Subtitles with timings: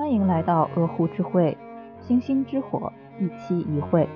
[0.00, 1.54] 欢迎来到鹅湖之会，
[2.00, 4.08] 星星之火，一期一会。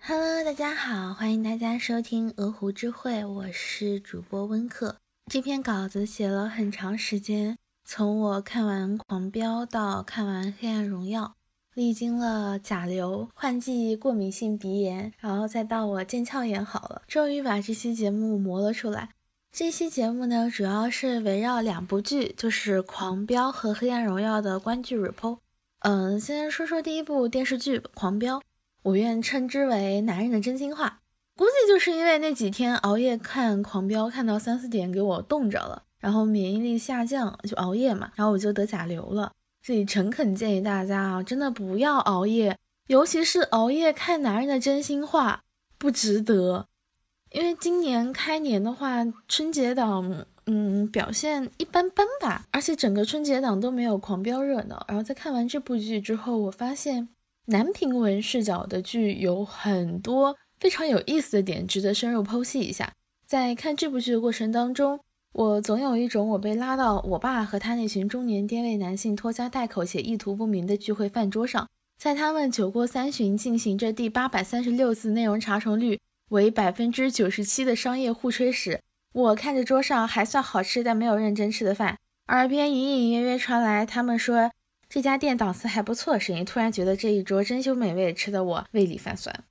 [0.00, 4.94] Hello，大家好，欢迎大家收听鹅湖之会，我是主播温克。
[5.26, 11.24] 这篇稿子写了很长时间，从我看完《狂飙》到看完《黑暗荣耀》。
[11.74, 19.10] 历经了甲流、换季、过敏性鼻炎，然后再到我腱鞘炎好了，终于把这期节目磨了出来。
[19.58, 25.38] 这期节目呢，主要是围绕两部剧，就是《狂飙》和《黑暗荣耀》的观剧 report。
[25.78, 28.38] 嗯，先说说第一部电视剧《狂飙》，
[28.82, 31.00] 我愿称之为男人的真心话。
[31.38, 39.32] 估计就是因为那几天熬夜看《狂飙》，看到三四点给我冻着了，然后免疫力下降，就熬夜嘛，然后我就得甲流了。
[39.62, 45.44] 这里诚恳建议大家啊，真的不要熬夜，尤其是熬夜看男人的真心话，
[45.78, 46.66] 不值得。
[47.32, 54.84] 因为今年开年的话，春节档嗯表现一般般吧，而且整个春节档都没有狂飙热闹。
[54.88, 57.08] 然后在看完这部剧之后，我发现
[57.46, 62.92] 男频文视角的剧有很多非常有意思的点，值得深入剖析一下。
[63.26, 65.00] 在看这部剧的过程当中。
[65.32, 78.80] 我总有一种我被拉到我爸和他那群中年爹味男性拖家带口且意图不明的聚会饭桌上，在他们酒过三巡进行着第八百三十六次内容查重率为百分之九十七的商业互吹时，
[79.12, 84.50] 我看着桌上还算好吃但没有认真吃的饭，耳边隐隐约约传来他们说
[84.88, 89.44] 这家店档次还不错声音，突然觉得这一桌珍馐美味，吃的我胃里泛酸。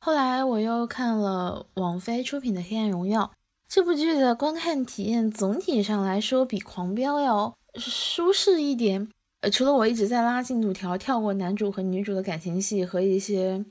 [0.00, 3.22] 后来我又看了王菲出品的《黑暗荣耀》。
[3.66, 9.08] 这部剧的观看体验总体上来说比《狂飙》要舒适一点。
[9.40, 13.64] 呃，除了我一直在拉进度条，跳过男主和女主的感情戏和一些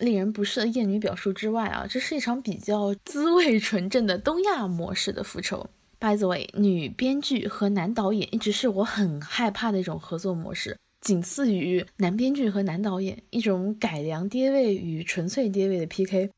[0.00, 5.70] 令人不适的艳女表述之外啊，这是一场比较滋味纯正的东亚模式的复仇。
[6.00, 16.30] By the way，女编剧和男导演一直是我很害怕的一种合作模式，仅次于男编剧和男导演一种改良爹味与纯粹爹味的 PK。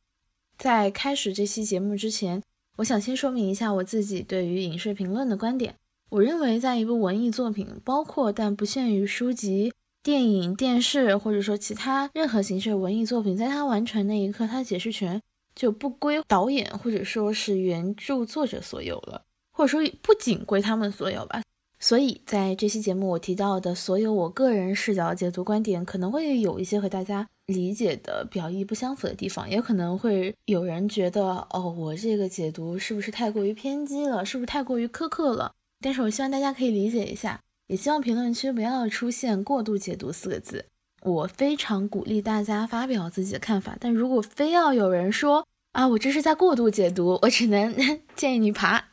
[0.59, 2.43] 在开始这期节目之前。
[2.77, 5.75] 我想先说明一下我自己对于影视评论的观点。
[6.09, 9.71] 我认为，在一部文艺作品，包括但不限于书籍、
[10.03, 15.21] 电影、电视，或者说其他任何形式的文艺作品，在它完成那一刻，它解释权
[15.55, 21.43] 就不归导演或者说是原著作者所有了，或者说不仅归他们所有吧。
[21.79, 27.29] 所以在这期节目，我提到的所有我个人视角解读观点，可能会有一些和大家。
[27.47, 34.25] 理解的表意不相符的地方，也可能会有人觉得，哦，我这个解读是不是太过于偏激了？
[34.25, 35.53] 是不是太过于苛刻了？
[35.81, 37.41] 但是我希望大家可以理解一下，
[37.73, 40.67] 也希望评论区不要出现过度解读四个字。
[41.01, 47.75] 我非常鼓励大家发表自己的看法，但如果非要有人说啊，我这是在过度解读，我只能
[48.15, 48.85] 建议你爬。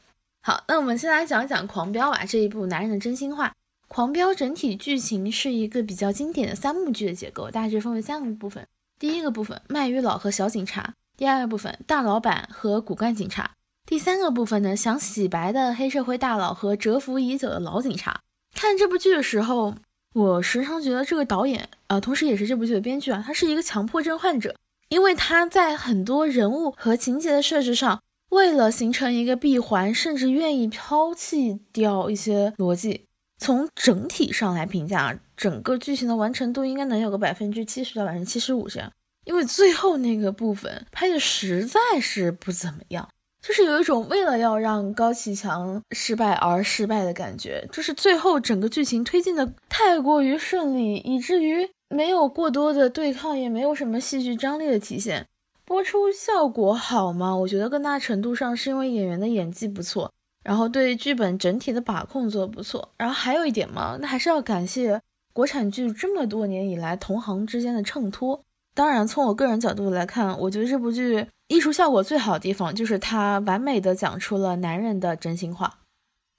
[0.42, 3.50] 好，那我们先来讲一讲《狂飙》吧，这一部男人的真心话。
[3.90, 8.66] 《狂飙》整体剧情是一个比较经典的三幕剧的结构，大致分为三个部分。
[8.98, 13.44] 第一个部分，卖鱼佬和小警察；第二个部分，大老板和骨干警察；
[13.86, 18.22] 第三个部分呢，想洗白的黑社会大佬和蛰伏已久的老警察。
[18.54, 19.76] 看这部剧的时候，
[20.14, 24.56] 我时常觉得这个导演，呃，同时也是这部剧的编剧啊，他是一个强迫症患者，
[24.90, 28.02] 因为他在很多人物和情节的设置上，
[28.32, 33.06] 为了形成一个闭环，甚至愿意抛弃掉一些逻辑。
[33.42, 38.92] 从整体上来评价，整个剧情的完成度应该能有个百分之七十到百分之七十五这样，
[39.24, 43.08] 因为最后那个部分拍的实在是不怎么样，
[43.42, 55.26] 就是有一种为了要让高启强失败而失败的感觉，就是最后整个剧情推进的太过于顺利，以至于没有过多的对抗，也没有什么戏剧张力的体现。
[55.66, 57.36] 播出效果好吗？
[57.36, 60.12] 我觉得更大程度上是因为演员的演技不错。
[60.42, 65.00] 然后对剧本整体的把控做得不错，然后还有一点嘛，那还是要感谢
[65.34, 68.42] 国产剧这么多年以来同行之间的衬托。
[68.74, 75.80] 当然，从我个人角度来看，我觉得这部剧艺术效果最好的地方就是它完美的讲出了男人的真心话。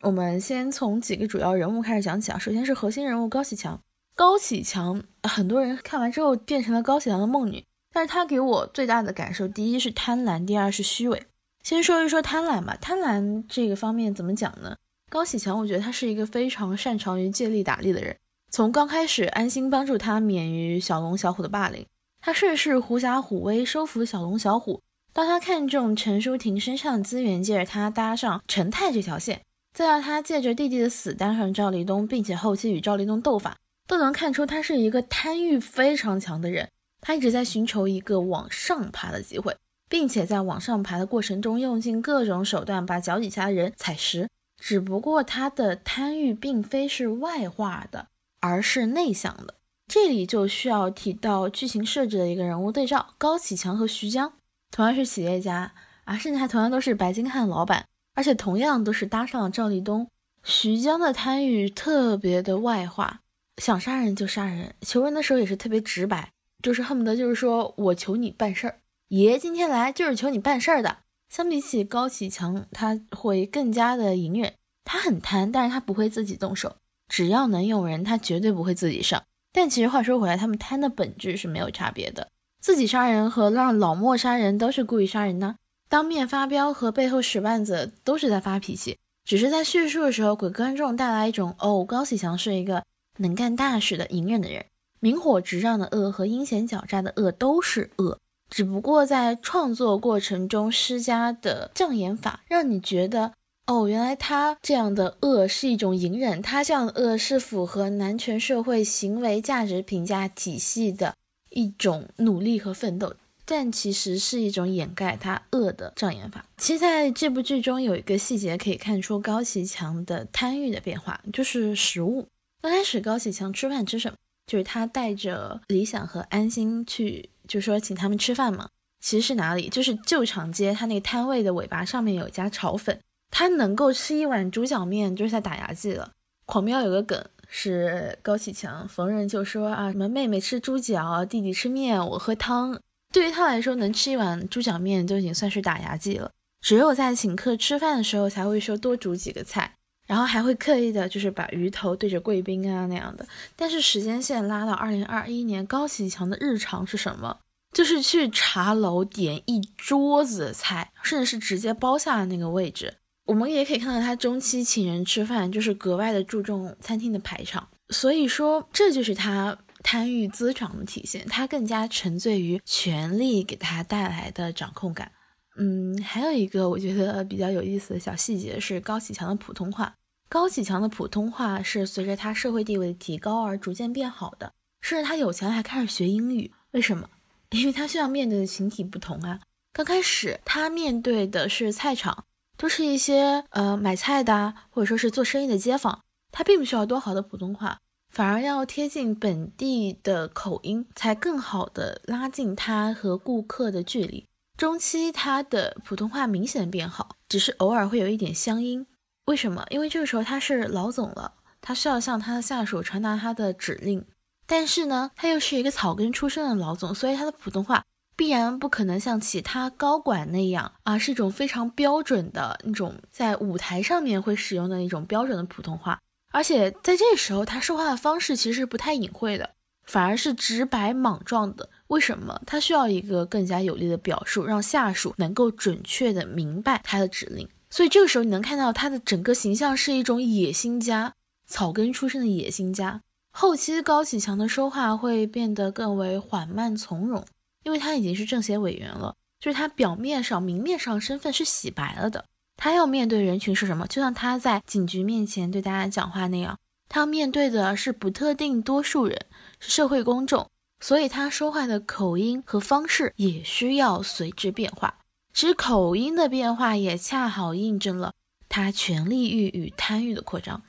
[0.02, 3.80] 我们先从几个主要人物开始讲起啊，首先是核心人物高启强。
[4.14, 11.26] 高启强，很多人看完之后变成了高启强的梦女，但是他给我最大的感受，第一是贪婪，第二是虚伪。
[11.64, 14.76] 先说一说贪婪吧，贪婪这个方面怎么讲呢？
[15.10, 18.16] 高启强，我觉得他是一个非常擅长于借力打力的人。
[18.52, 21.84] 从刚开始安心帮助他免于小龙小虎的霸凌，
[22.20, 24.80] 他顺势狐假虎威收服小龙小虎，
[25.12, 29.42] 当他看中陈淑婷身上的资源，借着他搭上陈泰这条线，
[29.72, 36.68] 再到他借着弟弟的死搭上赵立东，并且后期与赵立东斗法，都能看出他是一个贪欲非常强的人。
[37.00, 39.56] 他一直在寻求一个往上爬的机会。
[39.90, 44.28] 并且在往上爬的过程中用尽各种手段把脚底下的人踩实。
[44.56, 48.06] 只不过他的贪欲并非是外化的，
[48.38, 49.54] 而是内向的。
[49.88, 54.32] 这里就需要提到剧情设置的一个人物对照：高启强和徐江，
[54.70, 55.72] 同样是企业家
[56.04, 60.08] 啊，甚至还同样都是白金汉老板，而且同样都是搭上了赵立东。
[60.42, 63.20] 徐江的贪欲特别的外化，
[63.58, 66.30] 想杀人就杀人，求人的时候也是特别直白，
[66.62, 68.78] 就是恨不得就是说我求你办事儿，
[69.08, 70.98] 爷今天来就是求你办事儿的。
[71.28, 74.54] 相比起高启强，他会更加的隐忍。
[74.84, 76.76] 他很贪，但是他不会自己动手。
[77.06, 79.22] 只要能用人，他绝对不会自己上。
[79.52, 82.28] 但其实话说回来，他们贪的本质是没有差别的。
[82.60, 85.56] 自己杀人和让老莫杀人都是故意杀人呢。
[85.88, 92.84] 当面发飙和背后使绊子都是在发脾气，只是在叙述的时候给观众带来一种哦，高启强是一个
[93.16, 94.64] 能干大事的隐忍的人。
[95.00, 98.18] 明火执仗的恶和阴险狡诈的恶都是恶。
[98.50, 103.32] 只不过在创作过程中施加的障眼法，让你觉得
[103.66, 111.14] 哦，原来他这样的恶是一种隐忍，他这样的恶是符合男权社会行为价值评价体系的
[111.50, 113.14] 一种努力和奋斗，
[113.44, 116.44] 但其实是一种掩盖他恶的障眼法。
[116.56, 122.26] 其实在这部剧中有一个细节可以看出高启强的贪欲的变化，就是食物。
[122.62, 124.16] 刚开始高启强吃饭吃什么？
[124.46, 127.30] 就是他带着理想和安心去。
[127.48, 128.68] 就说请他们吃饭嘛，
[129.00, 129.68] 其实是哪里？
[129.68, 136.12] 就是旧长街，他那个摊位的尾巴上面有一家炒粉，他能够吃一碗猪脚面就是在打牙祭了。
[136.46, 142.80] 狂飙有个梗是高启强逢人就说啊，什么妹妹吃猪脚，弟弟吃面，我喝汤。
[143.12, 146.30] 对于他来说，能吃一碗猪脚面就已经算是打牙祭了。
[146.62, 149.74] 只有在请客吃饭的时候才会说多煮几个菜，
[150.06, 153.26] 然后还会刻意的就是把鱼头对着贵宾啊那样的。
[153.56, 157.38] 但是时间线拉到二零二一年，高启强的日常是什么？
[157.72, 162.94] 就是去茶楼点一桌子的菜，甚至是直接包下了那个位置。
[163.30, 167.68] 我们也可以看到他中期请人吃饭，就是格外的注重餐厅的排场。
[167.90, 171.24] 所以说，这就是他贪欲滋长的体现。
[171.28, 175.12] 他更加沉醉于权力给他带来的掌控感。
[175.56, 179.94] 嗯，还有一个我觉得比较有意思的小细节是高启强的普通话。
[180.28, 186.50] 高启强的普通话是随着他社会地位的提高而逐渐变好的，甚至他有钱还开始学英语。
[186.72, 187.08] 为什么？
[187.50, 189.38] 因为他需要面对的群体不同啊。
[189.72, 192.24] 刚开始他面对的是菜场，
[192.60, 197.78] 都是一些呃买菜的或者说是做生意的街坊，他并不需要多好的普通话，
[198.12, 204.26] 反而要贴近本地的口音，才更好的拉近他和顾客的距离。
[204.58, 208.86] 中期他的普通话明显变好，只是偶尔会有一点乡音。
[209.24, 209.64] 为什么？
[209.70, 211.32] 因为这个时候他是老总了，
[211.62, 214.04] 他需要向他的下属传达他的指令。
[214.46, 217.84] 但是呢，他又是一个草根出身的老总，所以他的普通话
[218.20, 225.98] 必然不可能像其他高管那样啊，是一种非常标准的那种在舞台上面会使用的那种标准的普通话。
[226.30, 229.48] 而且在这时候，他说话的方式其实不太隐晦的，
[229.86, 231.70] 反而是直白莽撞的。
[231.86, 232.38] 为什么？
[232.44, 237.48] 他需要一个更加有力的表述，让下属能够准确的明白他的指令。
[237.70, 241.14] 所以这个时候，你能看到他的整个形象是一种野心家，
[241.46, 243.00] 草根出身的野心家。
[243.32, 247.24] 后期高启强的说话会变得更为缓慢从容，
[247.64, 252.24] 因为他已经是政协委员了，就是他表面上、明面上身份是洗白了的。
[252.56, 253.86] 他要面对人群是什么？
[253.86, 256.58] 就像他在警局面前对大家讲话那样，
[256.88, 259.26] 他要面对的是不特定多数人，
[259.58, 264.98] 是社会公众，所以他说话的口音和方式也需要随之变化。
[265.32, 268.12] 其实口音的变化也恰好印证了
[268.48, 270.62] 他权力欲与贪欲的扩张。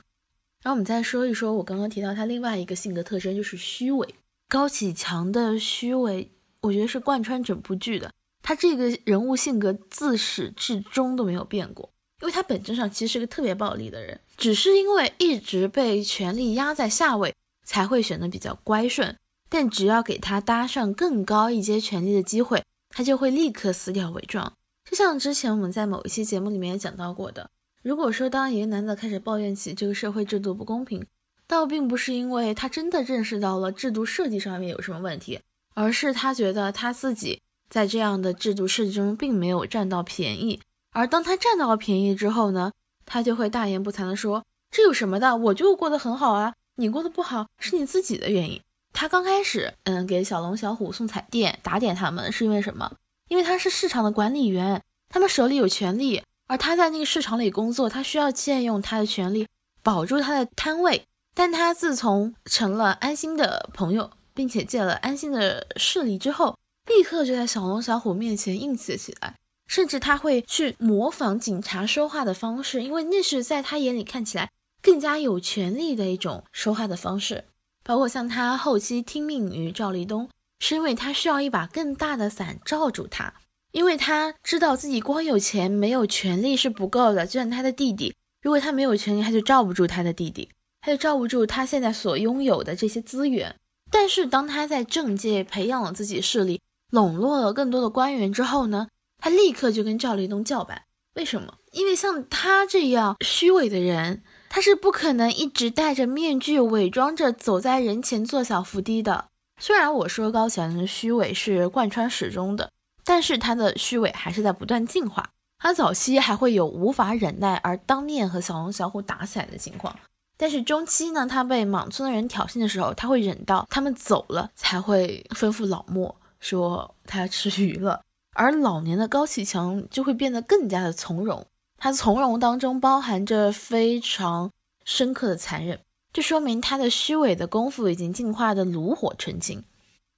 [0.62, 4.14] 然后我们再说一说，我刚刚提到他另外一个性格特征就是虚伪。
[4.48, 6.30] 高启强的虚伪，
[6.62, 8.10] 我觉得是贯穿整部剧的。
[8.42, 11.88] 他这个人物性格自始至终都没有变过，
[12.20, 19.16] 因为他本质上其实是个特别暴力的人，只是因为一直被权力压在下位，才会显得比较乖顺。
[19.48, 24.52] 但只要给他搭上更高一阶权力的机会，他就会立刻撕掉伪装。
[24.90, 27.50] 就像之前我们在某一期节目里面也讲到过的。
[27.82, 31.04] 如果说当一个男的开始抱怨起这个社会制度不公平，
[31.46, 35.40] 倒并不是因为他真的认识到了制度设计上面有什么问题，
[35.74, 40.60] 而是他觉得他自己在这样的制度设计中并没有占到便宜。
[40.92, 42.72] 而当他占到了便宜之后呢，
[43.06, 45.36] 他就会大言不惭地说：“这有什么的？
[45.36, 48.60] 我就过得很好啊，你过得不好是你自己的原因。”
[48.92, 52.92] 他刚开始，嗯，给小龙、小虎送彩电、打点他们，是因为什么？
[53.28, 56.22] 因为他是市场的管理员，他们手里有权利。
[56.48, 59.48] 而他在那个市场里工作，他需要借用他的权利
[59.82, 61.06] 保住他的摊位。
[61.34, 69.36] 但他自从成了安心的朋友，并且借了安心的势力之后，立刻就在小龙小虎面前硬气起来，
[69.66, 74.50] 甚至他会去模仿警察说话的方式，因为那是在他眼里看起来
[74.82, 77.44] 更加有权力的一种说话的方式。
[77.84, 80.28] 包括像他后期听命于赵立东，
[80.60, 83.34] 是因为他需要一把更大的伞罩住他，
[83.72, 90.48] 因为他知道自己光有钱没有权力是不够的，就像他的弟弟，如果他没有权力，他就罩不住他的弟弟，
[90.80, 93.56] 他就罩不住他现在所拥有的这些资源。
[93.92, 100.82] 但是当他在政界培养了自己势力，笼络了更多的官员之后呢，他立刻就跟赵立东叫板。
[101.14, 101.54] 为什么？
[101.70, 104.24] 因为像他这样虚伪的人。
[104.54, 109.28] 他是不可能一直戴着面具，伪装着走在人前做小伏低的。
[109.58, 112.70] 虽然我说高启强的虚伪是贯穿始终的，
[113.02, 115.30] 但是他的虚伪还是在不断进化。
[115.58, 119.96] 他早期还会有无法忍耐而当面和小龙小虎打起来的情况，
[120.42, 128.00] 但是中期呢，他被莽村的人挑衅的时候，他会忍到他们走了才会吩咐老莫说他要吃鱼了。
[128.34, 131.46] 而老年的高启强就会变得更加的从容。
[131.78, 134.50] 他从容当中包含着非常
[134.84, 135.78] 深刻的残忍，
[136.12, 139.62] 这说明他的虚伪的功夫已经进化的炉火纯青。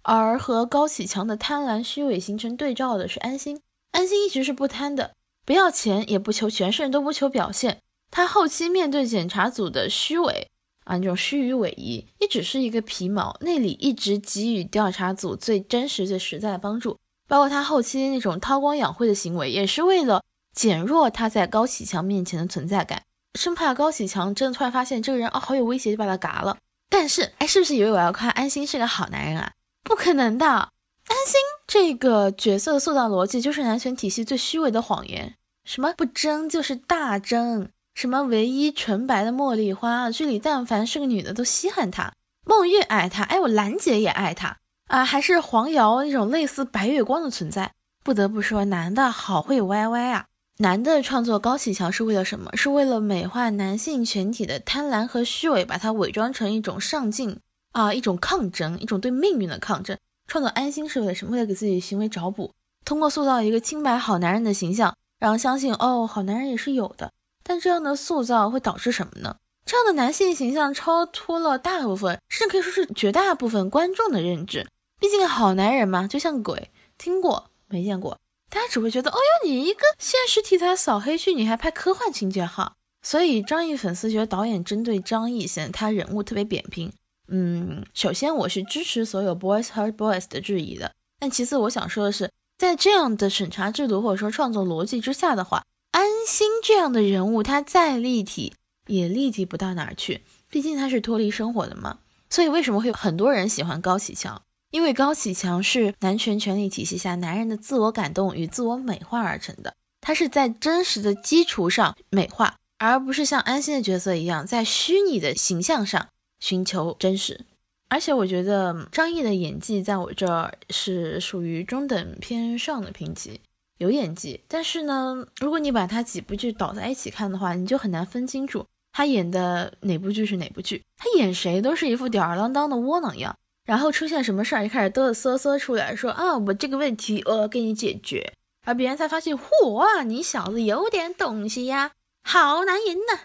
[0.00, 5.12] 而和高启强的贪婪虚伪形成对照的是安心，安心一直是不贪的，
[5.44, 7.82] 不要钱也不求全胜，都不求表现。
[8.14, 10.48] 他后期面对检查组的虚伪
[10.84, 16.96] 啊，那种虚与委蛇，也只是一个皮毛，内里一直给予调查组最真实、最实在的帮助。
[17.26, 20.22] 包括他后期那种韬光养晦的行为，也是为了。
[20.54, 23.02] 减弱他在高启强面前的存在感，
[23.36, 26.56] 生怕高启强真的突然发现这个人啊好有威胁，就把他嘎了。
[26.88, 29.50] 但是，哎，是不是以为我要夸安心是个好男人啊？
[29.82, 35.34] 不可能的，安心这个角色的塑造逻辑就是男权体系最虚伪的谎言。
[35.64, 42.12] 什么不争就是大争，什么唯一纯白的茉莉花，剧里但凡是个女的都稀罕他。
[42.44, 44.58] 孟月爱他，哎，我兰姐也爱他
[44.88, 47.72] 啊，还是黄瑶那种类似白月光的存在。
[48.02, 50.26] 不得不说，男的好会歪歪啊。
[50.58, 52.50] 男的创作高启强是为了什么？
[52.54, 57.38] 是为了美化男性群体的贪婪和虚伪，把它伪装成一种上进
[57.72, 59.96] 啊，一种抗争，一种对命运的抗争。
[60.26, 61.32] 创作安心是为了什么？
[61.32, 62.52] 为了给自己行为找补，
[62.84, 67.10] 通过塑造一个清白好男人的形象，让人相信哦，好男人也是有的。
[67.44, 69.36] 但这样的塑造会导致什么呢？
[69.64, 74.66] 这样的男性形象超脱了大部分，甚至可以说是绝大部分观众的认知。
[74.98, 78.18] 毕竟好男人嘛，就像鬼，听过没见过。
[78.50, 82.74] 大家只会觉得，哦哟，你一个现实题材扫黑剧，你还拍科幻情节哈？
[83.02, 86.92] 所以张译粉丝觉得导演针对张译显得他人物特别扁平。
[87.28, 98.52] 嗯，首先我是支持所有 boys hurt boys 的质疑的，但其次我想说的是，在这样的审查制度或者说创作逻辑之下的话，安心这样的人物他再立体
[98.88, 102.00] 也立体不到哪儿去，毕竟他是脱离生活的嘛。
[102.28, 104.42] 所以为什么会有很多人喜欢高启强？
[104.72, 116.08] 因为高启强是男权权力体系下男人的自我感动与自我美化而成的，他是在真实的基础上美化，而不是像安心的角色一样在虚拟的形象上
[116.40, 117.46] 寻求真实。
[117.88, 123.40] 而且我觉得张译的演技在我这儿是属于中等偏上的评级，
[123.84, 133.36] 有演技，但是呢，如果你把他几部剧倒在一起看的话，你就很难分清楚他演的哪部剧是哪部剧，他演谁都是一副吊儿郎当的窝囊样。
[133.66, 138.34] 然后出现什么事儿，就开始嘚瑟瑟出来说啊，我这个问题我给你解决，
[138.66, 141.92] 而别人才发现，嚯，你小子有点东西呀，
[142.28, 143.20] 好男人呐，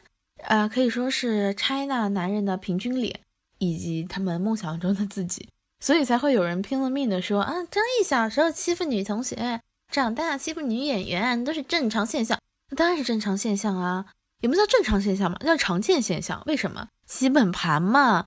[0.48, 3.20] 呃，可以说是 China 男人的平均脸，
[3.58, 5.50] 以及他们梦想中的自己，
[5.82, 9.60] 所以才会有人拼了命的说啊，张译小时候欺负女同学，
[9.92, 14.06] 长大欺负女演员都是正常现象，那当然是正常现象啊，
[14.40, 16.90] 也不叫正常现象嘛，叫常见现象，为什么？
[17.08, 18.26] 基本盘嘛。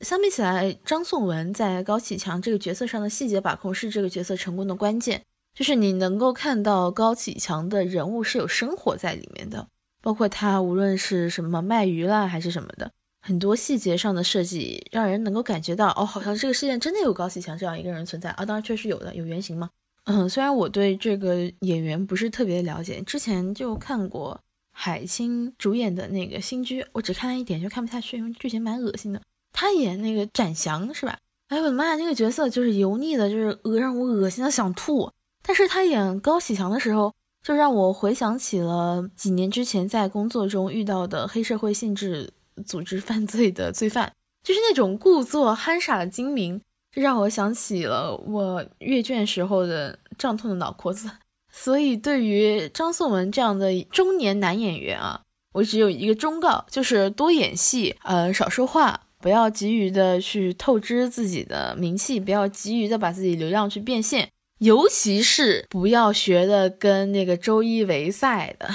[0.00, 5.22] 相比起来，张颂文在高启强这个角色上的细节把控是这个角色成功的关键。
[5.54, 9.68] 就是你能够看到高启强的人物是有生活在里面的，
[10.02, 12.90] 包括他无论是什么卖鱼啦还是什么的，
[13.22, 18.44] 很多细节上的设计让人能够感觉到，哦，好像这个世界真的有高启强这样一个人存在啊！
[18.44, 19.70] 当然确实有的，有原型吗？
[20.06, 24.40] 嗯，虽然我对这个演员不是特别了解，之前就看过
[24.72, 29.20] 海清主演的那个新剧，我只看了一点就看不下去，因为剧情蛮恶心的。
[29.52, 31.18] 他演那个展翔是吧？
[31.48, 35.10] 哎，我的妈呀，那个角色就是油腻的，就是恶让我恶心的想吐。
[35.42, 42.32] 但是他演高启强的时候，就让我回想起了几年之前在工作中遇到的黑社会性质
[42.64, 46.60] 组织犯罪的罪犯，就是那种故作憨傻的精明，
[46.96, 51.08] 让我想起了我阅卷时候的胀痛的脑壳子。
[51.52, 55.22] 所以对于张颂文这样的中年男演员啊，
[55.54, 59.02] 我只有一个忠告，就是多演戏，呃，少说话。
[59.18, 68.68] 不要急于的去透支自己的名气，不要急于的把自己流量去变现，尤其是不要学的跟那个周一围赛的。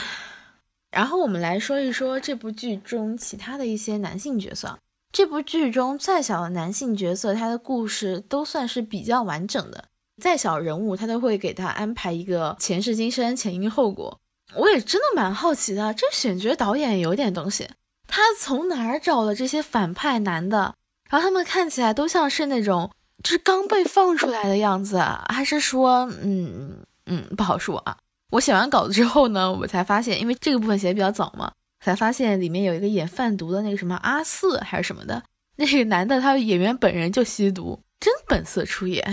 [0.91, 4.77] 然后我们来说一说这部剧中其他的一些男性角色。
[5.11, 9.85] 这部剧中再小的男性角色，他的故事都算是比较完整的。
[10.21, 14.19] 再小人物，他都会给他安排一个前世今生、前因后果。
[14.55, 17.69] 我也真的蛮好奇的，这选角导演有点东西，
[18.07, 20.75] 他从哪儿找了这些反派男的？
[21.09, 22.91] 然后他们看起来都像是那种
[23.23, 24.97] 就是刚被放出来的样子，
[25.29, 27.97] 还是说，嗯嗯，不好说啊。
[28.31, 31.51] 我写完稿子之后呢，我才发现，因为这个部分写的比较早嘛，
[31.83, 35.23] 才发现里面有一个演贩毒的那个什么阿四还是什么的
[35.55, 39.03] 那个男的，他演员本人就吸毒，真本色出演。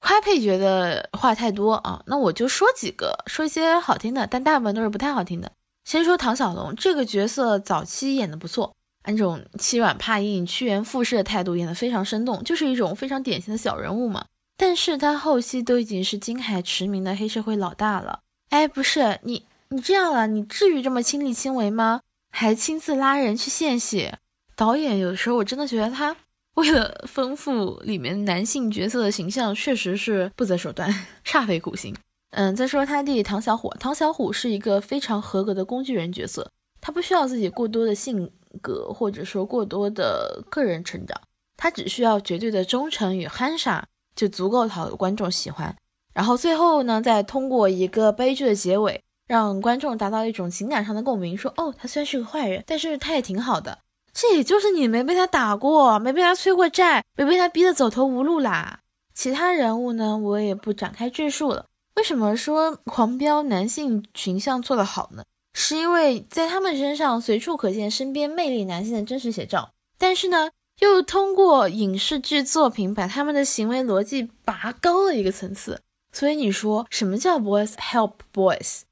[0.00, 5.50] 夸配角的话太多啊，那我就说几个，说一些好听的，但大部分都是不太好听的。
[5.84, 14.26] 先说唐小龙这个角色，早期演的不错，按这种欺软怕硬、趋炎附势的态度演得非常生动，就是一种非常典型的小人物嘛。
[14.56, 18.20] 但是他后期都已经是金海驰名的黑社会老大了。
[18.50, 22.00] 哎，不是你，你这样了，你至于这么亲力亲为吗？
[22.30, 24.20] 还亲自拉人去献血。
[24.54, 26.16] 导演有时候我真的觉得他。
[26.54, 30.88] 为了丰富里面男性角色的形象，确实是不择手段，
[31.26, 31.92] 煞费苦心。
[32.30, 36.48] 嗯，再说他弟弟唐小虎，唐小虎是一个非常合格的工具人角色，
[36.80, 38.30] 他不需要自己过多的性
[38.62, 41.20] 格或者说过多的个人成长，
[41.56, 45.74] 他只需要绝对的忠诚与憨傻就足够讨观众喜欢。
[46.12, 49.02] 然后最后呢，再通过一个悲剧的结尾，
[49.34, 53.80] 让观众达到一种情感上的共鸣，说哦，他虽然是个坏人，但是他也挺好的。
[54.12, 58.78] 这也就是你没被他打过，没被他催过债，没被他逼得走投无路啦。
[59.12, 61.66] 其他人物呢，我也不展开赘述了。
[61.96, 65.24] 为什么说狂飙男性群像做得好呢？
[65.52, 75.80] 是因为在他们身上随处可见身边魅力男性的真实写照，但是呢，又通过影视剧作品把他们的行为逻辑拔高了一个层次。
[76.12, 78.82] 所以你说什么叫 boys help boys？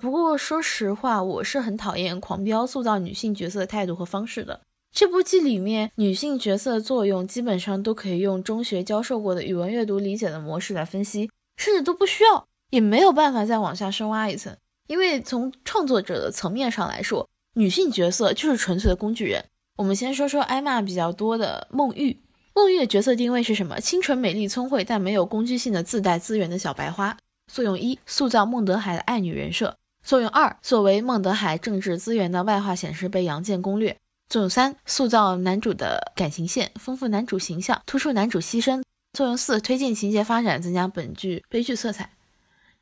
[0.00, 4.62] 不过说实话，我是很讨厌狂飙塑造女性角色的态度和方式的。
[4.90, 14.56] 这部剧里面女性角色的作用，基本上都可以用中学教授过的语文阅读理解的模式来分析，甚至都不需要，也没有办法再往下深挖一层。
[14.88, 19.44] 因为从创作者的层面上来说，女性角色就是纯粹的工具人。
[19.76, 22.18] 我们先说说挨骂比较多的孟玉。
[22.54, 23.78] 孟玉的角色定位是什么？
[23.78, 27.16] 清纯、美丽、聪慧，但没有攻击性的自带资源的小白花。
[27.52, 29.76] 作用一：塑造孟德海的爱女人设。
[30.04, 33.96] 作用二，作为孟德海政治资源的外化显示被杨建攻略。
[34.28, 38.82] 作用三，塑造男主的感情线，丰富男主形象，突出男主牺牲。
[39.12, 42.10] 作用四，推进情节发展，增加本剧悲剧色彩。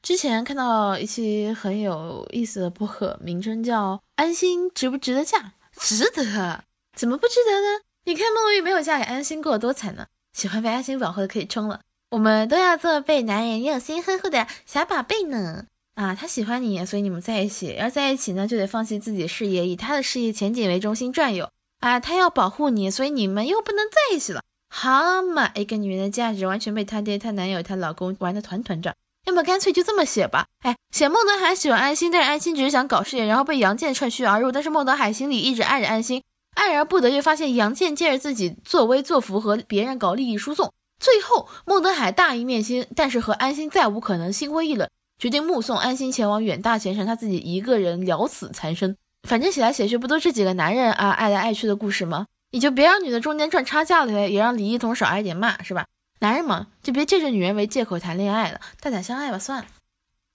[0.03, 5.39] 之前看到一期很有意思的播客，名称叫《安心值不值得嫁》，
[5.81, 6.63] 值得，
[6.95, 7.81] 怎么不值得呢？
[8.05, 10.07] 你看孟玉没有嫁给安心过得多惨呢？
[10.35, 15.65] 喜欢被安心保护的可以冲了，我们都要做被男人用心呵护的小宝贝呢。
[15.99, 17.75] 啊，他喜欢你，所以你们在一起。
[17.77, 21.51] 要在一起呢，就得放弃自己的事业，以他的事业前景为中心转悠。
[21.81, 24.41] 啊，他要保护你，所以你们又不能在一起了。
[24.73, 28.95] 好嘛，一个女人的价值完全被她爹、她男友、她老公玩的团团转。
[29.27, 30.47] 要么干脆就这么写吧。
[30.61, 34.53] 哎，写孟德海喜欢安心，但是安心只是想搞事业，然后被杨建趁虚而入。
[34.53, 36.23] 但是孟德海心里一直爱着安心，
[36.55, 40.73] 爱而不得，又发现杨建借着自己作威作福和别人搞利益输送。
[41.01, 44.89] 最后，孟德海大义灭亲，但是和安心再无可能，心灰意冷。
[45.19, 48.97] 决定目送安心前往远大前程，他自己一个人了死残生。
[49.29, 52.27] 反正写来写去不都这几个男人啊爱来爱去的故事吗？
[52.53, 55.85] 你就别让女的中间赚差价了呗，也让李一桐少挨点骂，是吧？
[56.21, 59.67] 男人嘛，就别借着女人为借口谈恋爱了，大胆相爱吧，算了。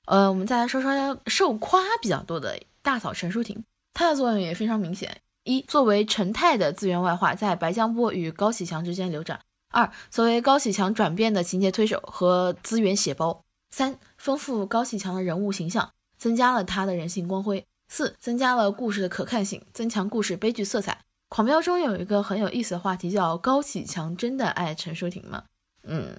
[0.05, 9.39] 呃，我们再来说说受夸比较多的大嫂陈淑婷，她的作用也非常明显：一，作为陈泰的资源外化，在白江波与高启强之间流转；
[9.71, 13.41] 二，作为高启强转变的情节推手和资源血包。
[13.75, 17.65] 三、丰富高启强的人物形象，增加了他的人性光辉。
[17.87, 20.99] 四、增加了故事的可看性，增强故事悲剧色彩。
[21.27, 25.45] 狂飙中有一个很有意思的话题，叫高启强真的爱陈淑婷吗？
[25.85, 26.15] 嗯，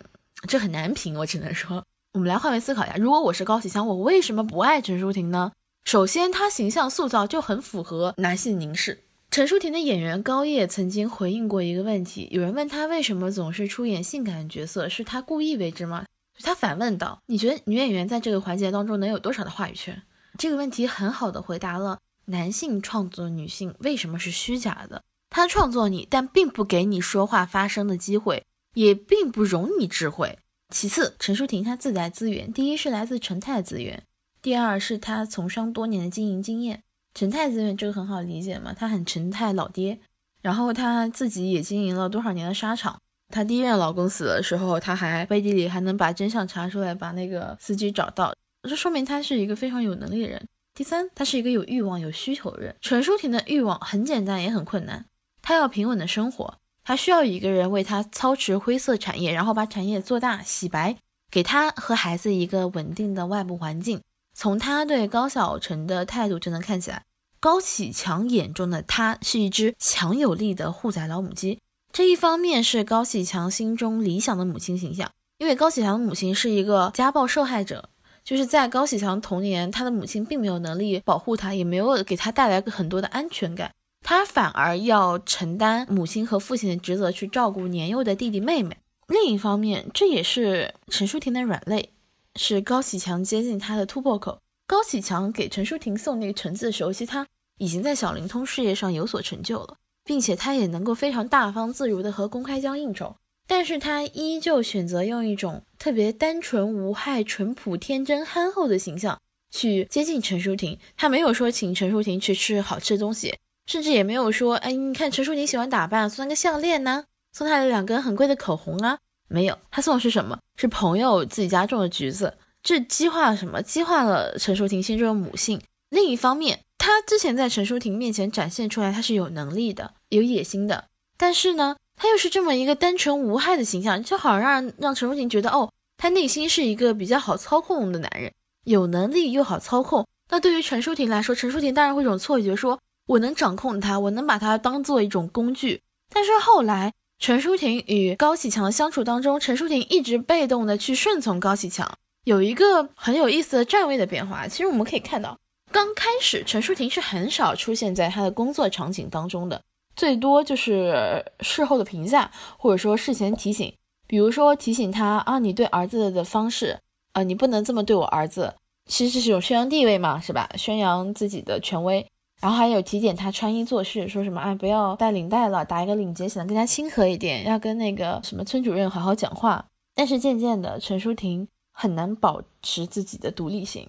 [0.49, 5.53] 这很难评，我只能说，我们来换位思考一下，如果我是高启强，我为什么不爱陈淑婷呢？
[5.85, 9.05] 首先，他形象塑造就很符合男性凝视。
[9.31, 16.05] 陈淑婷的演员高叶曾经回应过一个问题，有人问他为什么总是出演性感角色，是他故意为之吗？
[16.43, 20.03] 他反问道：“你觉得女演员在这个环节当中能有多少的话语权？”
[20.37, 25.03] 这个问题很好的回答了男性创作女性为什么是虚假的。
[25.31, 28.45] 他创作你，但并不给你说话发声的机会，
[28.75, 30.39] 也并不容你智慧。
[30.71, 34.03] 其次，陈淑婷她自带资源，第一是来自陈泰资源，
[34.43, 36.83] 第二是她从商多年的经营经验。
[37.15, 40.01] 陈泰资源这个很好理解嘛，他很陈泰老爹，
[40.43, 43.01] 然后他自己也经营了多少年的沙场。
[43.35, 50.47] 她第一任老公死的时候，她还背地里还能把真相查出来，把那个司机找到，这说明她是一个非常有能力的人。
[50.73, 52.77] 第三，她是一个有欲望、有需求的人。
[52.81, 55.05] 陈淑婷的欲望很简单，也很困难，
[55.43, 60.97] 她要平稳的生活，她需要一个人为她操持灰色产业，然后把产业做大、洗白，
[61.29, 64.01] 给她和孩子一个稳定的外部环境。
[64.33, 67.03] 从她对高晓晨的态度就能看起来。
[67.41, 71.59] 高启强眼中的她是一只强有力的护崽老母鸡，
[71.95, 77.89] 这一方面是高启强心中理想的母亲形象，因为高启强的母亲是一个家暴受害者，
[78.25, 88.77] 就是在高启强童年，他的母亲并没有能力保护他，也没有给他带来很多的安全感，他反而要承担母亲和父亲的职责，去照顾年幼的弟弟妹妹。
[89.07, 91.91] 另一方面，这也是陈淑婷的软肋，
[92.35, 94.41] 是高启强接近他的突破口。
[94.67, 97.25] 高启强给陈淑婷送那个橙子的时候，其实他
[97.59, 110.79] 已经在小灵通事业上有所成就了，并且他也能够非常大方自如的和公开江应酬，但是他依旧选择用一种特别单纯无害、淳朴天真、憨厚的形象去接近陈淑婷。
[110.97, 113.35] 他没有说请陈淑婷去吃好吃的东西，
[113.67, 120.39] 甚至也没有说，哎，你看陈淑婷喜欢打扮，送她个项链呢，送她两根很贵的口红啊，没有，他送的是什么？
[120.57, 122.35] 是朋友自己家种的橘子。
[122.63, 123.63] 这激化了什么？
[123.63, 125.61] 激化了陈淑婷心中的母性。
[125.91, 130.85] 另一方面，他之前在陈淑婷面前展现出来，他是有能力的、有野心的。
[131.17, 138.31] 但是呢，他又是这么一个单纯无害的形象，就好让让陈淑婷觉得，哦，他内心是一个比较好操控的男人，
[138.65, 140.07] 有能力又好操控。
[140.29, 145.81] 那对于陈淑婷来说，陈淑婷当然会有种错觉，说我能掌控他，我能把他当做一种工具。
[146.13, 151.91] 但是后来，陈淑婷与高启强的相处当中，陈淑婷一直被动的去顺从高启强。
[152.25, 155.39] 有一个很有意思的站位的变化，其实我们可以看到，
[155.75, 159.61] 刚开始陈淑婷是很少出现在她的工作场景当中的，
[159.97, 163.75] 最多就是事后的评价，或者说事前提醒，
[164.07, 166.79] 比如说提醒他啊，你对儿子的方式，
[167.15, 168.55] 啊，你不能这么对我儿子，
[168.87, 170.49] 其实是一种宣扬地位嘛，是吧？
[170.57, 172.07] 宣扬自己的权威，
[172.41, 179.67] 然后还有提点他穿衣做事，说什么啊，不要戴领带了，打一个领结显得更加亲和一点，要跟那个什么村主任好好讲话。
[179.93, 181.49] 但是渐渐的，陈淑婷。
[181.77, 183.85] 很难保持自己的独立性，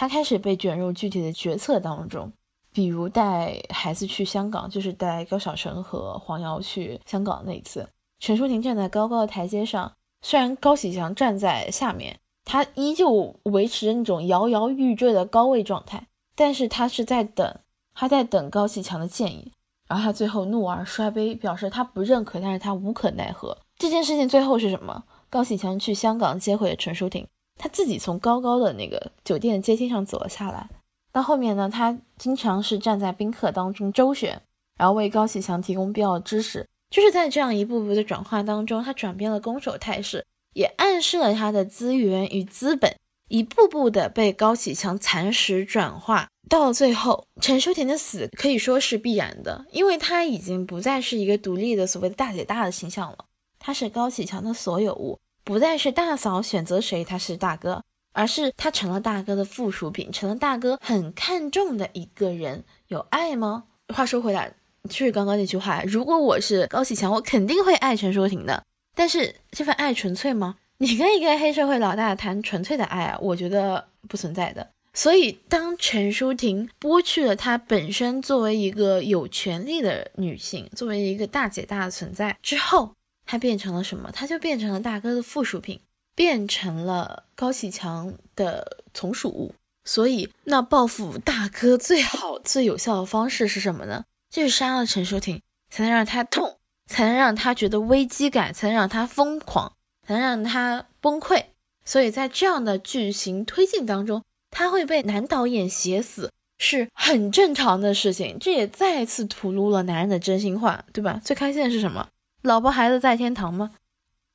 [0.00, 2.32] 他开始被卷入具体的决策当中，
[2.72, 7.88] 比如带孩子去香港，就是带高晓晨和黄瑶去香港那一次。
[8.20, 16.06] 陈淑婷站在高高的台阶上，虽然高启强站在下面，他依旧维持着那种摇摇欲坠的高位状态，
[16.36, 17.56] 但是他是在等，
[17.92, 19.50] 他在等高启强的建议，
[19.88, 23.58] 然后他最后怒而摔杯，表示他不认可，但是他无可奈何。
[23.76, 25.02] 这件事情最后是什么？
[25.28, 27.26] 高启强去香港接回了陈淑婷，
[27.58, 30.70] 他自己从高高的那个酒店阶梯上走了下来。
[31.12, 34.40] 到后面呢，他经常是站在宾客当中周旋，
[34.78, 36.66] 然后为高启强提供必要的知识。
[36.90, 42.96] 就是在这样一步步的转化当中，他转变了攻守态势，也暗示了他的资源与资本
[43.28, 46.28] 一步步的被高启强蚕食转化。
[46.48, 53.18] 到最后，陈淑婷的死可以说是必然的，因为她已经不再是一个独立的所谓的大姐大的形象了。
[53.58, 57.82] 他是高启强的所有物，不再是大嫂选择谁他是大哥，
[58.12, 62.64] 而是他成了大哥的附属品，成了大哥很看重的一个人。
[62.88, 63.64] 有爱吗？
[63.94, 64.52] 话说回来，
[64.90, 68.62] 就是刚刚那句话，如果我是高启强，我肯定会爱陈淑婷的。
[68.94, 70.56] 但是这份爱纯粹吗？
[70.76, 74.68] 你跟一个黑社会老大谈纯粹的爱啊，我觉得不存在的。
[74.92, 82.92] 所以，当陈淑婷剥去了她本身作为一个有权利的女性，作为一个大姐大的存在之后，
[83.30, 84.10] 他变成了什么？
[84.10, 85.78] 他就变成了大哥的附属品，
[86.14, 89.54] 变成了高启强的从属物。
[89.84, 94.04] 所以，那报复大哥最好、最有效的方式是什么呢？
[94.30, 99.74] 就是杀了陈淑婷，才能让他痛，才能让他觉得危机感，才能让他疯狂，
[100.06, 101.44] 才能让他崩溃。
[101.84, 108.38] 所以在这样的剧情推进当中，他会被男导演写死是很正常的事情。
[108.38, 111.20] 这也再次吐露了男人的真心话，对吧？
[111.22, 112.08] 最开心的是什么？
[112.42, 113.72] 老婆孩子在天堂吗？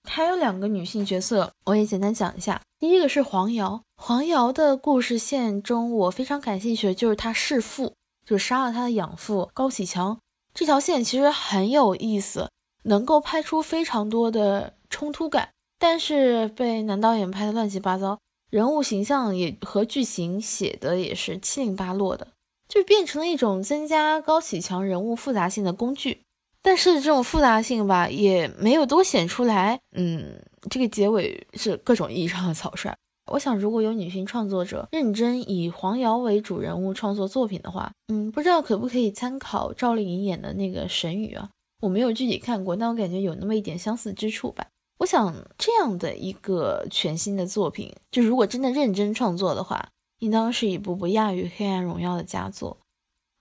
[0.03, 2.61] 还有两个女性角色，我也简单讲一下。
[2.77, 7.93] 第一个是黄瑶，黄瑶的故事线中，我非常感兴趣的就是她弑父，
[8.25, 10.19] 就是杀了她的养父高启强
[10.53, 12.49] 这条线，其实很有意思，
[12.83, 22.27] 能够拍出非常多的冲突感，但是被男导演拍的乱七八糟，人物形象也和剧情写的也是七零八落的，
[22.67, 26.23] 就变成了一种增加高启强人物复杂性的工具。
[26.63, 29.79] 但是这种复杂性吧，也没有多显出来。
[29.95, 32.95] 嗯，这个结尾是各种意义上的草率。
[33.31, 41.49] 我想，如果有女性创作者认真以黄瑶为主人物创作作品的话，嗯，不知道可不可以参考赵丽颖演的那个《神语》啊？
[41.81, 44.65] 我没有具体看过，但我感觉有那么一点相似之处吧。
[44.99, 52.77] 我想这样的一个全新的作品，就如果真的认真创作的话，应当是一部不亚于《黑暗荣耀》的佳作。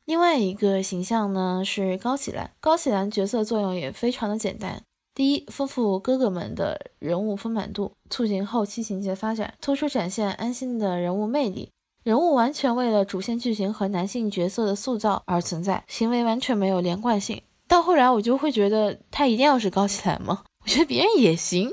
[0.05, 4.83] 另外一个形象呢是高启兰，高启兰角色作用也非常的简单。
[5.15, 11.71] 第一，丰富哥哥们的人物丰满度，促进后期情节发展，突出展现安心的人物魅力。
[12.03, 17.41] 人物完全为了主线剧情和男性角色的塑造而存在，行为完全没有连贯性。
[17.69, 20.43] 到后来，我就会觉得他一定要是高启兰吗？
[20.65, 21.71] 我觉得别人也行。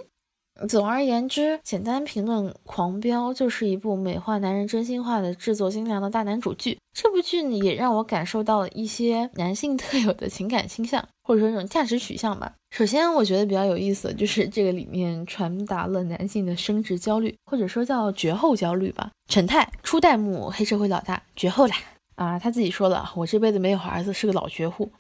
[0.68, 6.78] 总而言之，简单评论《狂飙》就是一部美化男人真心话的制作精良的大男主剧。
[6.94, 12.54] 这部剧呢，也让我感受到了一些男性特有的情感倾向，或者说这种价值取向吧。
[12.72, 19.12] 首先，我觉得比较有意思的就是这个里面传达了男性的生殖焦虑，或者说叫绝后焦虑吧。
[19.30, 21.76] 陈泰初代目黑社会老大，绝后啦！
[22.16, 24.92] 啊，他自己说了，我这辈子没有儿子，是个老绝户。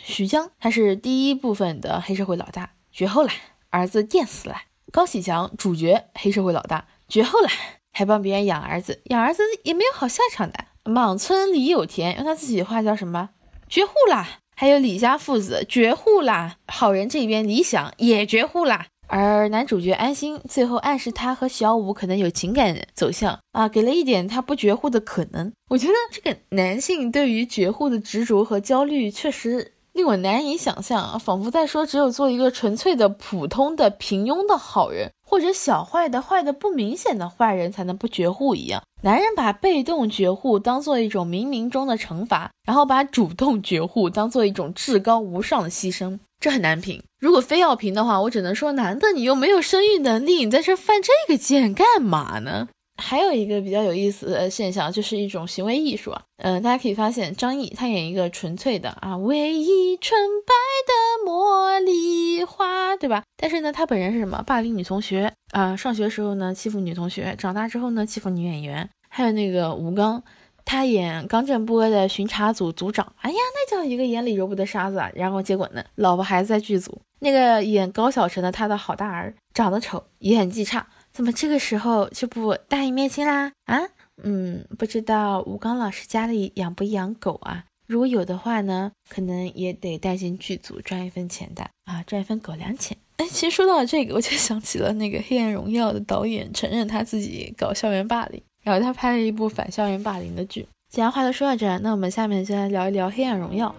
[0.00, 3.32] 徐江他是第一部分的黑社会老大，绝后啦，
[3.70, 4.54] 儿子电死了。
[4.92, 7.48] 高启强，主角黑社会老大，绝后了，
[7.92, 10.64] 还帮别人养儿子，养儿子也没有好下场的。
[10.84, 13.30] 莽村李有田，用他自己的话叫什么？
[13.68, 14.38] 绝户啦！
[14.56, 16.56] 还有李家父子，绝户啦！
[16.66, 18.86] 好人这边李想也绝户啦。
[19.06, 25.52] 而男主角安心，最后暗示他和小五可能有情感走向啊，给了一点他不绝户的可能。
[25.70, 29.74] 我觉得这个男性对于绝户的执着和焦虑，确实。
[29.98, 38.80] 令我难以想象，仿佛在说，只有做一个纯粹的、普通的、平庸的好人，或者小坏的、坏的不明显的坏人，才能不绝户一样。
[39.02, 47.02] 男人把被动绝户当做一种冥冥中的惩罚，然后把主动绝户当做一种至高无上的牺牲，这很难评。
[47.18, 52.68] 如果非要评的话，我只能说，男的你又没有生育能力，你在这犯这个贱干嘛呢？
[53.00, 56.20] 还有一个比较有意思的现象，就是一种行为艺术啊。
[56.38, 60.52] 嗯，大家可以发现，张译他演一个纯粹的啊，唯一纯白
[60.86, 63.22] 的茉莉花，对吧？
[63.36, 64.42] 但是呢，他本人是什么？
[64.44, 68.88] 霸凌女同学啊，上学时候呢欺负女同学，长大之后呢欺负女演员。
[69.08, 70.22] 还有那个吴刚，
[70.64, 75.10] 他演刚正不阿的巡查组组长，哎呀，那叫一个眼里揉不得沙子啊。
[75.14, 77.00] 然后结果呢，老婆孩子在剧组。
[77.20, 80.86] 那个演高晓晨的他的好大儿，长得丑，演技差。
[81.17, 83.51] 怎么这个时候就不大义灭亲啦？
[83.65, 83.81] 啊，
[84.23, 87.65] 嗯，不知道吴刚老师家里养不养狗啊？
[87.85, 92.97] 如果有的话呢，可能也得带进剧组赚一分钱的啊，赚一分狗粮钱。
[93.17, 100.67] 哎，其实说到这个，我就想起了那个《黑暗荣耀》的导演承认他自己搞校园霸凌，然后他拍了一部反校园霸凌的剧。
[100.89, 103.69] 既然话都说到这儿，那我们下面就来聊一聊《黑暗荣耀》。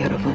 [0.00, 0.34] 여러분.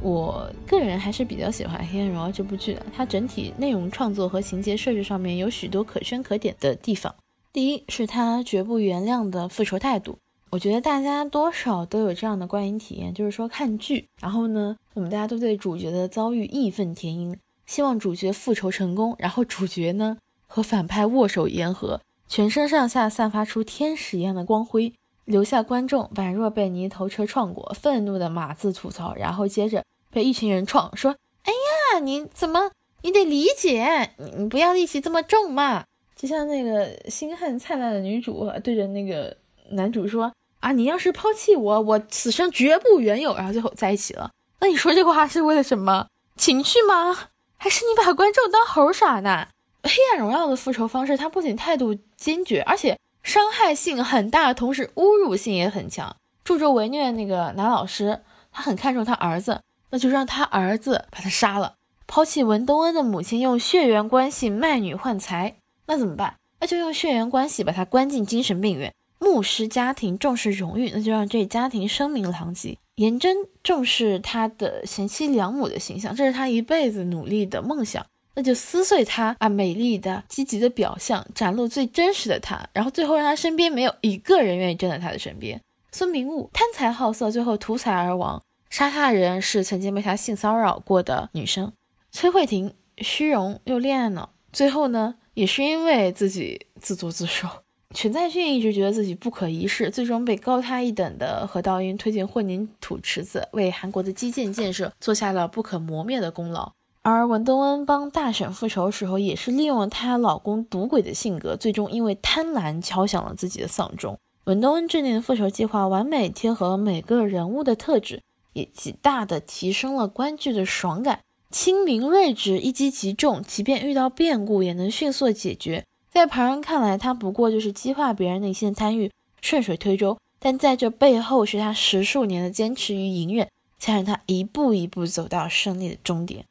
[0.00, 7.14] 我个人还是比较喜欢《黑暗荣耀》这部剧的，它整体内容创作和情节设置上面有许多可圈可点的地方。
[7.52, 10.18] 第一是它绝不原谅的复仇态度。
[10.51, 24.91] 我觉得大家多少都有这样的观影体验，就是说看剧，然后呢，我们大家都对主角的遭遇义愤填膺，希望主角复仇成功，然后主角呢和反派握手言和，全身上下散发出天使一样的光辉，
[25.25, 32.71] 留下观众宛若被泥头车撞过，愤怒的码字吐槽，然后接着被一群人撞，说：“哎呀，你怎么？
[33.03, 35.85] 你得理解，你不要戾气这么重嘛。”
[36.17, 39.37] 就像那个星汉灿烂的女主对着那个
[39.69, 40.33] 男主说。
[40.59, 43.35] 啊，你要是抛弃我，我此生绝不原有。
[43.35, 46.07] 然后最后在一起了，那你说这话是为了什么？
[46.35, 47.17] 情绪吗？
[47.57, 49.47] 还是你把观众当猴耍呢？
[49.83, 56.15] 黑暗荣耀的复仇方式，他不仅态度坚决，而且伤害性很大，同时侮辱性也很强。
[56.43, 61.75] 助纣为虐那个男老师，他很看重他儿子，那就让他儿子把他杀了。
[62.07, 66.35] 抛弃文东恩的母亲，用血缘关系卖女换财，那怎么办？
[66.59, 68.93] 那就用血缘关系把他关进精神病院。
[69.19, 72.77] 牧师家庭重视荣誉，那就让这家庭声名狼藉。
[72.95, 78.05] 颜真重视他的贤妻良母的形象，这是他一辈子努力的梦想，
[78.35, 85.61] 那就撕碎他啊美丽的、积极的表象，展露最真实的他，然后最后让他身边没有一个人愿意站在他的身边。
[85.91, 91.71] 孙明悟贪财好色，最后图财而亡，杀他的人是曾经被他性骚扰过的女生。
[92.11, 97.47] 崔慧婷虚荣又恋爱脑，最后呢也是因为自己自作自受。
[97.95, 106.73] 全在俊一直觉得自己不可一世，最终被高他一等的何道英推进混凝土池子，为韩国的基建建设做下了不可磨灭的功劳。
[107.01, 114.19] 而文东恩帮大婶复仇时候，也是利用了她老公赌鬼的性格，最终因为贪婪敲响了自己的丧钟。
[114.43, 118.21] 文东恩制定的复仇计划完美贴合每个人物的特质，
[118.53, 121.21] 也极大的提升了观剧的爽感。
[121.49, 125.85] 清明睿智，一击即中，即便遇到变故也能迅速解决。
[126.11, 130.17] 在旁人看来，他不过就是激化别人内心的贪欲，顺水推舟。
[130.39, 136.45] 但在这背后，是他十数年的坚持与隐忍，才让他一步一步走到胜利的终点。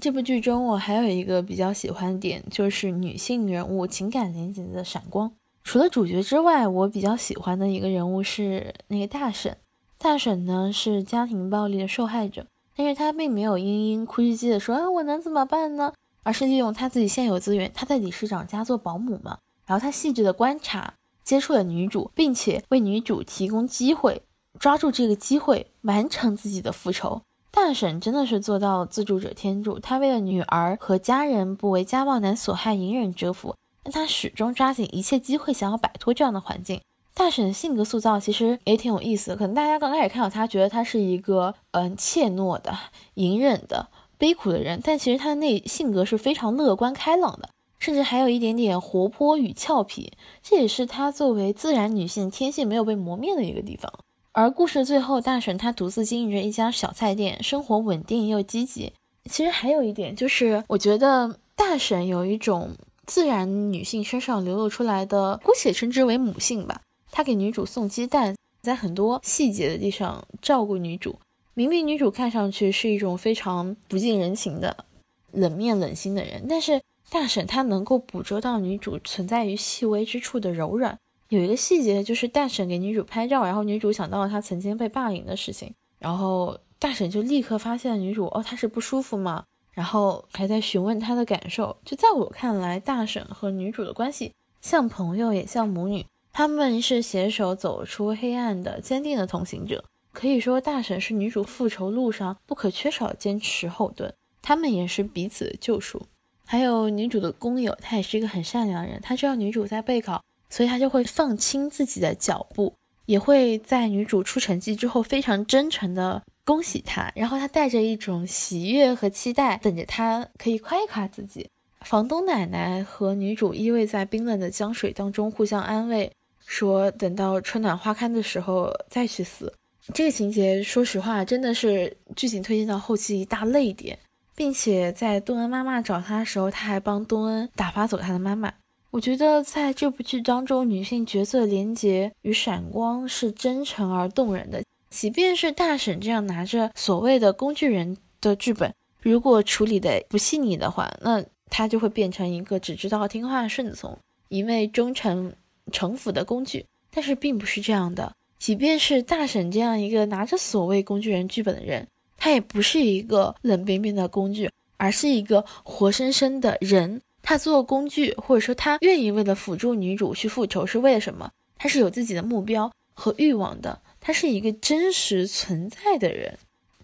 [0.00, 5.30] 这部剧中，我还有一个比较喜欢的点，就是女性人物情感连接的闪光。
[5.62, 9.56] 除了主角之外，我比较喜欢的一个人物是那个大婶。
[9.98, 15.92] 大婶呢是家庭暴力的受害者，但是她并没有嘤嘤哭唧唧的说啊我能怎么办呢？
[16.22, 20.94] 而是利用他自己现有资源，他在理事长家做保姆嘛，然后他细致的观察。
[21.24, 24.22] 接触了女主，并且为女主提供机会，
[24.58, 27.20] 抓住这个机会完成自己的复仇。
[27.50, 36.80] 大婶真的是做到自助者天助，她为了女儿和家人不为家暴男所害，隐忍蛰伏，但她始终抓紧一切机会，想要摆脱这样的环境。
[37.12, 42.74] 大婶的性格塑造其实也挺有意思，可能大家刚开始看到她，觉得她是一个嗯怯懦的、
[43.14, 47.48] 隐忍的、悲苦的人，但其实她的内性格是非常乐观开朗的。
[47.78, 53.92] 甚至还有一点点活泼与俏皮，这也是她作为自然女性天性没有被磨灭的一个地方。
[54.32, 58.92] 而故事最后，大婶她独自经营着一家小菜店，生活稳定又积极。
[59.30, 62.72] 其实还有一点就是，我觉得大婶有一种
[63.06, 66.80] 自然女性身上流露出来的，姑且称之为母性吧。
[67.12, 71.20] 她给女主送鸡蛋，在很多细节的地方照顾女主。
[71.58, 74.84] 明明女主看上去是一种非常不近人情的、
[75.32, 76.80] 冷面冷心的人，但是。
[77.10, 80.98] 大婶她能够捕捉到女主存在于细微之处的柔软。
[81.30, 89.44] 有一个细节就是大婶给女主拍照，然后女主想到了她曾经被霸凌的事情，然后大婶就立刻发现女主哦她是不舒服吗？
[89.72, 91.78] 然后还在询问她的感受。
[91.82, 99.82] 就在我看来，大婶和女主的关系像朋友也像母女，他们是携手走出黑暗的坚定的同行者。
[100.18, 106.08] 可以说，大婶是女主复仇路上不可缺少的坚持后盾，他们也是彼此的救赎。
[106.44, 109.00] 还有女主的工友，他也是一个很善良的人。
[109.00, 112.74] 他知道女主在备考，所以他就会放轻自己的脚步，
[113.06, 117.12] 也会在女主出成绩之后非常真诚的恭喜她。
[117.14, 121.48] 然后他带着一种喜悦和期待，等着她可以夸一夸自己。
[121.82, 126.10] 房东奶奶和女主依偎在冰冷的江水当中，互相安慰，
[126.44, 129.54] 说等到春暖花开的时候再去死。
[129.94, 133.98] 这个情节，说实话，真的是剧情推进到后期一大泪点。
[134.36, 138.54] 并且在东恩妈妈找他的时候，他还帮东恩打发走他的妈妈。
[138.92, 144.62] 我觉得在这部剧当中，女性角色连接与闪光是真诚而动人的。
[144.90, 148.72] 即便是大婶这样拿着所谓的工具人的剧本，
[149.02, 153.98] 如果处理的不细腻的话，那他就会变成一个只知道听话顺从、
[154.28, 155.32] 一味忠诚
[155.72, 156.64] 城府的工具。
[156.92, 158.12] 但是并不是这样的。
[158.38, 161.86] 即便是大婶这样一个拿着所谓工具人剧本的人。
[162.16, 167.00] 他也不是一个冷冰冰的工具，而是一个活生生的人。
[167.22, 171.30] 他做工具，或者说他愿意为了辅助女主去复仇，是为了什么？
[171.56, 173.80] 他是有自己的目标和欲望的。
[174.00, 176.38] 他是一个真实存在的人。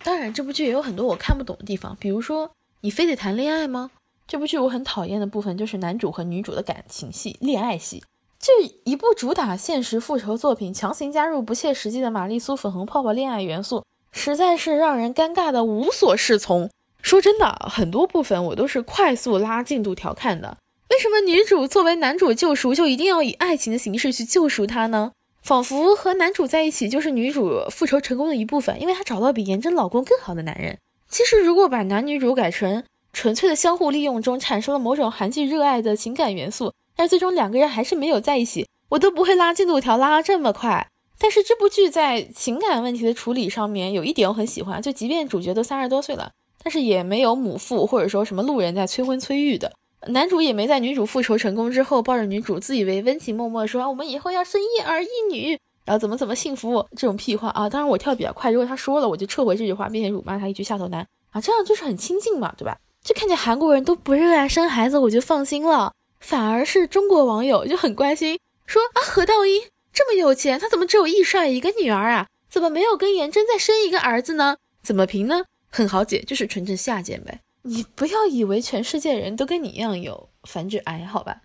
[0.05, 3.90] 当然，这部剧也有很多我看不懂的地方，比如说，你非得谈恋爱吗？
[4.29, 8.03] 这部剧我很讨厌的部分就是男主和女主的感情戏、恋爱戏。
[8.46, 8.52] 这
[8.85, 13.83] 一部主打现实复仇作品，强行加入不切实际的玛丽苏粉红泡泡恋爱元素。
[14.12, 16.68] 实在是让人尴尬的无所适从。
[17.00, 20.59] 说真的，很多部分我都是快速拉进度条看的。
[20.90, 25.12] 为什么女主作为男主救赎，就一定要以爱情的形式去救赎他呢？
[25.40, 30.76] 仿佛和男主在一起就是女主复仇成功的一部分，因为她找到比颜真老公更好的男人。
[31.09, 40.88] 其实，如果把男女主改成纯粹的相互利用中产生了某种韩剧热爱的情感元素，但是最终两个人还是没有在一起，我都不会拉进度条拉这么快。
[41.18, 49.72] 但是这部剧在情感问题的处理上面有一点我很喜欢，就即便主角都三十多岁了，但是也没有母父或者说什么路人在催婚催育的，
[50.09, 57.68] 男主也没在女主复仇成功之后抱着女主自以为温情脉脉说我们以后要生一儿一女，然后怎么怎么幸福这种屁话啊！
[57.70, 62.76] 当然我跳比较快，如果他说了我就撤回这句话，并且辱骂他一句下头男啊，这样就是很亲近嘛，对吧？
[63.03, 65.92] 就看见韩国人都不热爱生孩子，我就放心了，
[66.25, 69.62] 反而是中国网友就很关心说啊何道英。
[69.93, 72.29] 这么有钱，他怎么只有易帅一个女儿啊？
[72.49, 74.57] 怎么没有跟颜真再生一个儿子呢？
[74.83, 75.45] 怎么评呢？
[75.68, 77.41] 很好解，就是纯正下贱呗。
[77.62, 81.43] 你不要以为全世界人都跟你一样有繁殖癌，好吧？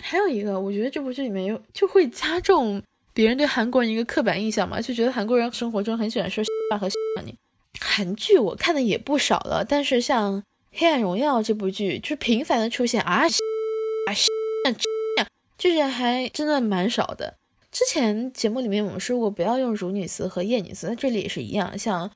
[0.00, 2.82] 还有一个，我觉得这部剧里面有就会加重
[3.14, 6.44] 别人对韩国人一个刻板印象嘛，就觉得韩国人生活中很喜欢说
[6.80, 6.90] 和
[7.24, 7.36] 你。
[7.80, 13.26] 韩剧我看的也不少了，但是像黑暗荣耀》这部剧，就是频繁的出现啊
[14.06, 14.14] 啊
[15.58, 17.36] 就是还真的蛮少的。
[17.70, 22.08] 之前节目里面我们说过不要用辱女词和厌女词，那这里也是一样，像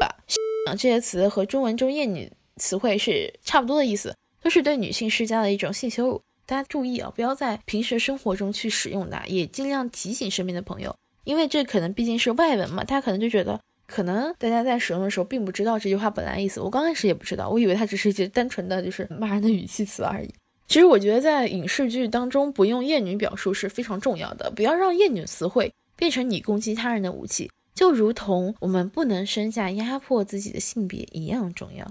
[0.00, 0.24] 吧
[0.72, 6.22] 这些词和中文中厌女词汇是差不多的意思，都是对女性施加的一种性羞辱。
[6.46, 10.94] 大家注意啊，不要在平时生活中去使用它，也尽量提醒身边的朋友，
[11.24, 16.60] 因为这可能毕竟是外文嘛，大家可能就觉得，可能大家在使用的时候并不知道这句话本来意思。
[16.60, 20.32] 我刚开始也不知道，我以为它只是一句单纯的就是骂人的语气词而已。
[20.68, 31.90] 其实我觉得在影视剧当中不用厌女表述是非常重要的，不要让厌女词汇变成你攻击他人的武器，就如同我们不能生下压迫自己的性别一样重要。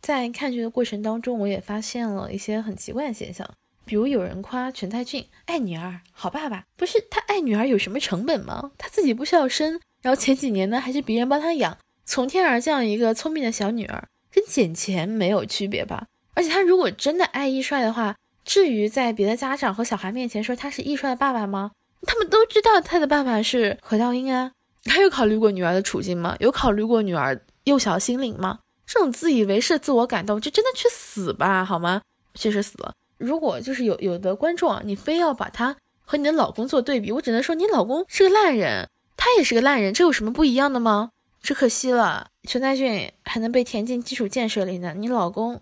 [0.00, 3.48] 在看剧的过程当中，我也发现了一些很奇怪的现象。
[3.84, 8.72] 比如有人夸全泰俊爱女儿，好爸爸，不是他爱女儿有什么成本吗？
[8.78, 16.08] 他自己不需要生，然后前几年呢还是别人帮他养，从天而降一个聪明的小女儿，跟捡钱没有区别吧？
[16.36, 18.14] 而且他如果真的爱易帅的话，
[18.44, 21.72] 至于在别的家长和小孩面前说他是易帅的爸爸吗？
[22.02, 24.52] 他们都知道他的爸爸是何道英啊，
[24.84, 26.36] 他有考虑过女儿的处境吗？
[26.38, 28.58] 有考虑过女儿幼小心灵吗？
[28.86, 32.02] 这种自以为是、自我感动，就真的去死吧，好吗？
[32.34, 32.92] 确实死了。
[33.16, 41.10] 如果就是有有的观众啊，你非要把他和你的老公做对比，我只能说你老公是个烂人，他也是个烂人，这有什么不一样的吗？
[41.42, 45.60] 只可惜了，全在俊还能被填进基础建设里呢，你老公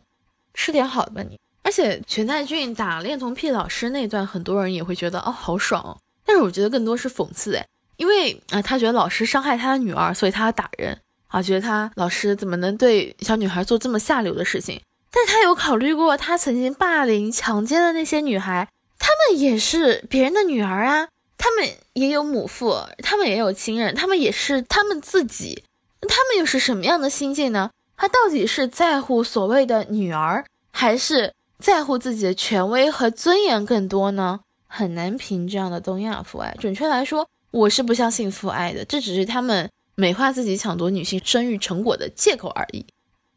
[0.54, 1.38] 吃点好的吧你。
[1.62, 10.98] 而且全在俊打恋童癖老师那段，很多人也会觉得哦好爽，但是我觉得更多是讽刺哎，因为啊他觉得老师伤害他的女儿，所以他要打人
[11.28, 14.80] 啊，觉得他老师怎么能对小女孩做这么下流的事情。
[15.10, 25.62] 但他有考虑过，他曾经霸凌、强奸的那些女孩，她们也是别人的女儿啊，她们也有母父，她们也有亲人，她们也是他们自己，
[26.00, 27.70] 他们又是什么样的心境呢？
[27.96, 34.40] 他到底是在乎所谓的女儿，还是在乎自己的权威和尊严更多呢？
[34.66, 36.54] 很难评这样的东亚父爱。
[36.58, 42.84] 准确来说，我是不相信父爱的，这只是他们美化自己抢夺女性生育成果的借口而已。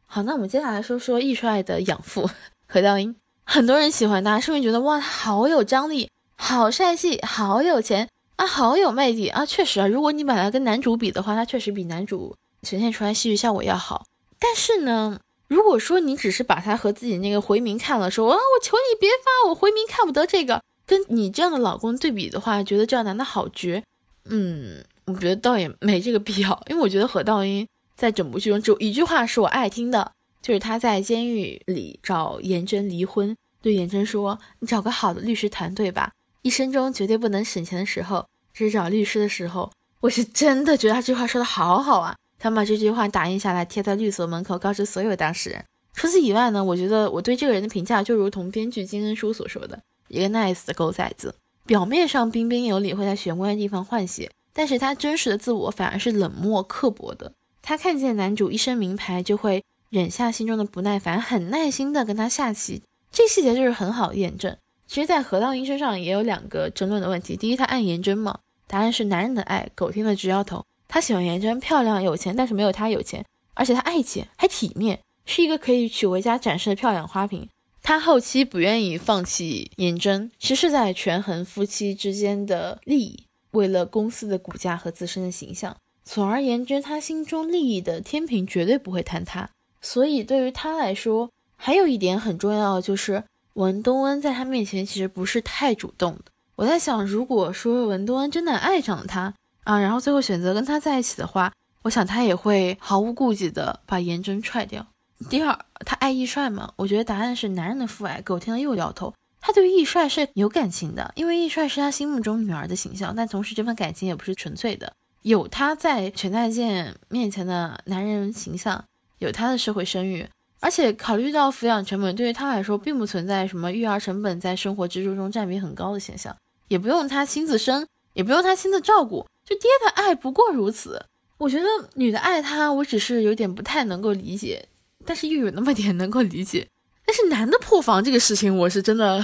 [0.07, 2.27] 好，那我们接下来说说易帅的养父
[2.67, 3.15] 何道英。
[3.43, 9.45] 很多人喜欢他，是因为觉得哇，他好有张力，好帅气，好有钱啊，好有魅力啊。
[9.45, 14.05] 确实啊，如果你把他跟男主比的话，他确实比男主呈现出来戏剧效果要好。
[14.39, 23.83] 但是呢，如果说你只是把他和自己那个回民看了，说啊，我求你别发，我回民看不得这个，跟你这样的老公对比的话，觉得这样男的好绝。
[24.25, 27.67] 嗯，我觉得倒也没这个必要， 因为我觉得何道英。
[27.95, 36.11] 在整部剧中，只有一句话是我爱听的，就是他在监狱里找颜真离婚，对颜真说：“你找个好的律师团队吧，
[36.43, 39.71] 一生中绝对不能省钱的时候，只找律师的时候。”
[40.01, 45.65] 我是真的觉得他这句话说的好好啊，他把这句话打印下来贴在律所门口，告知所有当事人。
[45.93, 51.33] 除此以外呢，我觉得我对这个人的评价就如同编剧金恩淑所说的，一个 nice 的狗崽子，
[51.65, 57.33] 表面上彬彬有礼，会在玄关的地方换血，但是他真实的自我反而是冷漠刻薄的。
[57.63, 62.83] 他看见男主一身名牌，就会忍下心中的不耐烦，很耐心的跟他下棋。
[63.11, 64.55] 这细节就是很好验证。
[64.85, 68.39] 其实，在何道英身上也有两个争论的问题：第一，他爱颜真吗？
[68.67, 69.69] 答案是男人的爱。
[69.75, 70.65] 狗听了直摇头。
[70.87, 77.49] 他喜欢颜真，漂亮有钱，但是没有他有钱，而且他爱钱还体面，是一个可以娶回家展示的漂亮花瓶。
[77.83, 85.77] 他后期不愿意放弃颜真，其实是在权衡夫妻之间的利益，为了公司的股价和自身的形象。
[86.03, 89.49] 总而言之，他心中利益的天平绝对不会坍塌，
[89.81, 93.23] 所以对于他来说，还有一点很重要就是
[93.53, 96.31] 文东恩在他面前其实不是太主动的。
[96.55, 99.33] 我在想，如果说文东恩真的爱上了他
[99.67, 101.51] 啊，然后最后选择跟他在一起的话，
[101.81, 104.87] 我想他也会毫无顾忌的把颜真踹掉。
[105.29, 106.71] 第二，他爱易帅吗？
[106.77, 108.21] 我觉得答案是男人的父爱。
[108.21, 114.93] 狗听了又摇头，他对易帅是有感情的，因为易帅是他心目中女儿的形象，但同时这份感情也不是纯粹的。
[115.23, 118.85] 有他在全在健面前的男人形象，
[119.19, 120.25] 有他的社会声誉，
[120.61, 126.33] 而且考虑到抚养成本，对于他来说并不存在什么育儿成本在生活支出中占比很高的现象，
[126.69, 131.05] 也不用他亲自生，也不用他亲自照顾，就爹的爱不过如此。
[131.37, 134.67] 我觉得女的爱他，我只是有点不太能够理解，
[135.05, 136.67] 但是又有那么点能够理解。
[137.05, 139.23] 但是男的破防这个事情，我是真的，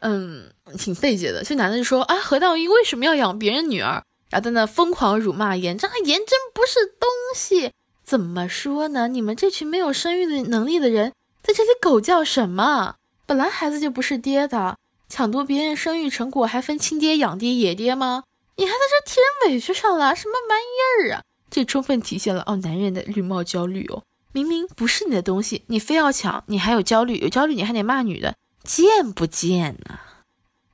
[0.00, 1.42] 嗯，挺费解的。
[1.42, 4.04] 这男的就说啊，何道英为什么要养别人女儿？
[4.28, 7.72] 然后在那疯狂辱骂颜真，颜真不是东西，
[8.04, 9.08] 怎么说呢？
[9.08, 11.12] 你们这群没有生育的能力的人，
[11.42, 12.96] 在这里狗叫什么？
[13.24, 14.76] 本来孩子就不是爹的，
[15.08, 18.24] 抢夺别人生育成果还分亲爹、养爹、野爹吗？
[18.62, 21.24] 你还在这替人委屈上了，什么玩意儿啊？
[21.50, 24.04] 这充分体现了哦男人的绿帽焦虑哦。
[24.30, 29.98] 明明不是你的东西，你非要抢，你还有焦虑，有焦虑你还得骂女的，贱不贱呢？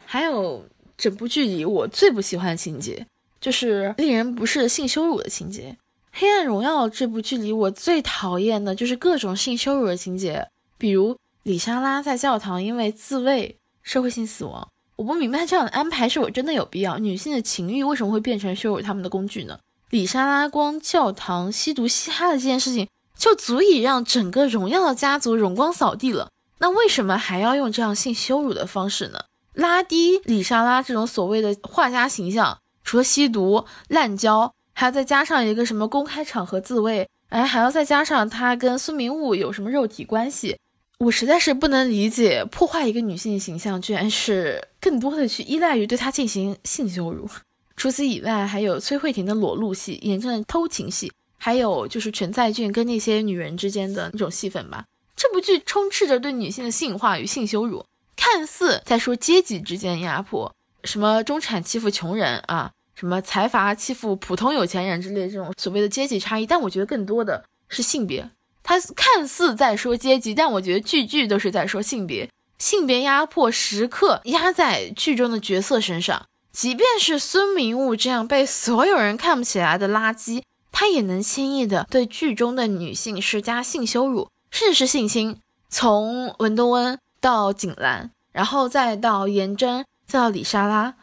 [0.05, 0.67] 还有
[0.99, 3.07] 整部剧里我最不喜欢的情节，
[3.41, 5.79] 就是令人不适的性羞辱的情节。
[6.21, 14.69] 《黑暗荣耀》这部剧里，我最讨厌的就是各种性羞辱的情节，比如李莎拉在教堂因为自卫社会性死亡。
[14.99, 16.99] 我不明白这样的安排是否真的有必要？
[16.99, 19.61] 女性的情欲为什么会变成羞辱他们的工具呢？
[19.91, 29.21] 李莎拉光教堂吸毒嘻哈的这件事情就足以让整个荣耀的家族荣光扫地了，那为什么还要用这样性羞辱的方式呢？
[29.55, 34.53] 拉低李莎拉这种所谓的画家形象，除了吸毒、滥交。
[34.75, 40.57] 还要再加上一个什么公开场合自慰，哎，还要再加上他跟孙明悟有什么肉体关系，
[40.99, 47.29] 我实在是不能理解，破坏一个女性形象，居然是更多的去依赖于对她进行性羞辱。
[47.77, 54.85] 除此以外，还有崔慧婷的裸露戏，严正的偷情戏，还有就是全在俊跟那些女人之间的那种戏份吧。
[55.15, 57.85] 这部剧充斥着对女性的性化与性羞辱，
[58.17, 62.73] 看似在说阶级之间的压迫，什么中产欺负穷人啊。
[62.97, 68.29] 什么财阀欺负普通有钱人之类这种所谓的阶级差异，但我觉得更多的是性别。
[68.69, 72.29] 他看似在说阶级，但我觉得句句都是在说性别。
[72.59, 85.41] 性别压迫时刻压在剧中的角色身上，即便是孙明悟这样被所有人看不起来的垃圾，他也能轻易的对剧中的女性施加性羞辱，甚至是性侵。
[85.71, 90.95] 从文东恩到景兰，然后再到颜真，再到李莎拉。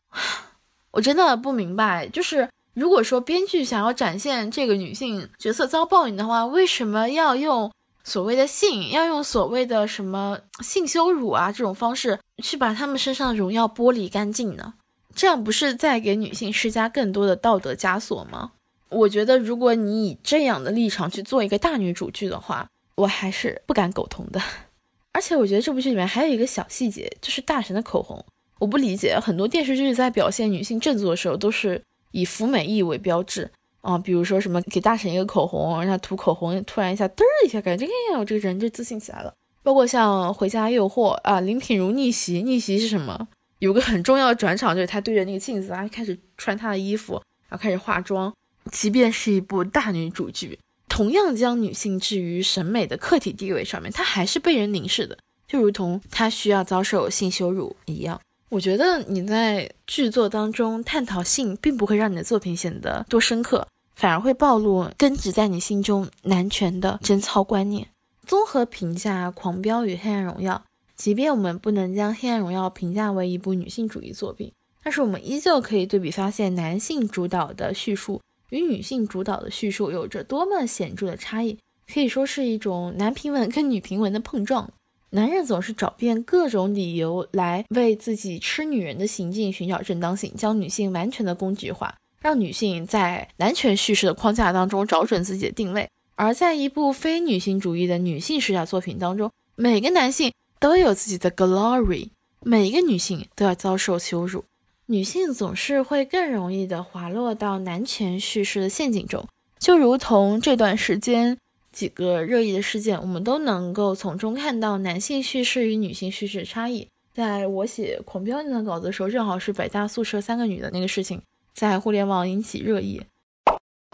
[0.93, 7.71] 我真的不明白，就是如果说编剧想要展现这个女性角色遭报应的话，为什么要用
[8.03, 14.73] 所谓的性，要用所谓的什么性羞辱啊这种方式去把她们身上的荣耀剥离干净呢？
[15.15, 18.51] 这样不是在给女性施加更多的道德枷锁吗？
[18.89, 24.41] 我觉得，如果你以这样的立场去做一个大女主剧的话，我还是不敢苟同的。
[25.13, 28.23] 而且，我觉得这部剧里面还有一个小细节，就是大神的口红。
[28.59, 31.81] 我不理解，很多电视剧在表现女性振作的时候，都是
[32.15, 33.51] 以服美意为标志
[33.81, 39.33] 啊，比如说什么给大神一个口红，让他涂口红，突然一下嘚儿一下，感觉哎呀，我这个人就自信起来了。
[39.61, 43.27] 包括像《回家诱惑》啊，林品如逆袭，逆袭是什么？
[43.59, 48.33] 有个很重要的转场，就是他对着那个镜子啊，开始穿他的衣服，然后开始化妆。
[48.71, 50.57] 即便是一部大女主剧，
[50.87, 58.21] 同样将女性置于审美的客体地位上面，她还是被人凝视的，就如同她需要遭受性羞辱一样。
[58.55, 67.89] 我觉得你在剧作当中探讨性，并不会让你的作品显得多深刻，反而会暴露根植在你心中男权的贞操观念。
[68.25, 70.53] 综合评价《狂飙》与《黑暗荣耀》，
[70.95, 81.59] 即便我们不能将《黑暗荣耀》评价为一部女性主义作品，但是我们依旧可以对比发现，男性主导的叙述与女性主导的叙述有着多么显著的差异，
[81.93, 84.71] 可以说是一种男评文跟女评文的碰撞。
[85.11, 95.87] 男人总是找遍各种理由来为自己吃女人的行径寻找正当性，将女性完全的工具化，让女性在男权叙事的框架当中找准自己的定位。
[96.15, 102.09] 而在一部非女性主义的女性视角作品当中，每个男性都有自己的 glory，
[102.41, 104.43] 每一个女性都要遭受羞辱。
[104.87, 109.27] 女性总是会更容易的滑落到男权叙事的陷阱中，
[109.59, 111.37] 就如同这段时间。
[111.75, 116.87] 几个热议的事件，我们都能够从中看到男性叙事与女性叙事的差异。
[117.13, 121.21] 在我写《狂飙》那段稿子的时候，正好是北大宿舍三个女的那个事情，
[121.53, 123.01] 在互联网引起热议。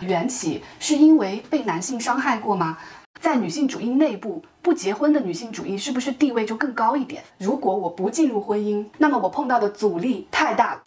[0.03, 2.77] 缘起是因为被男性伤害过吗？
[3.19, 7.23] 在女性主义内部，不结婚的女性主义是不是地位就更高一点？
[7.39, 10.79] 如果我不进入婚姻，那么我碰到的阻力太大。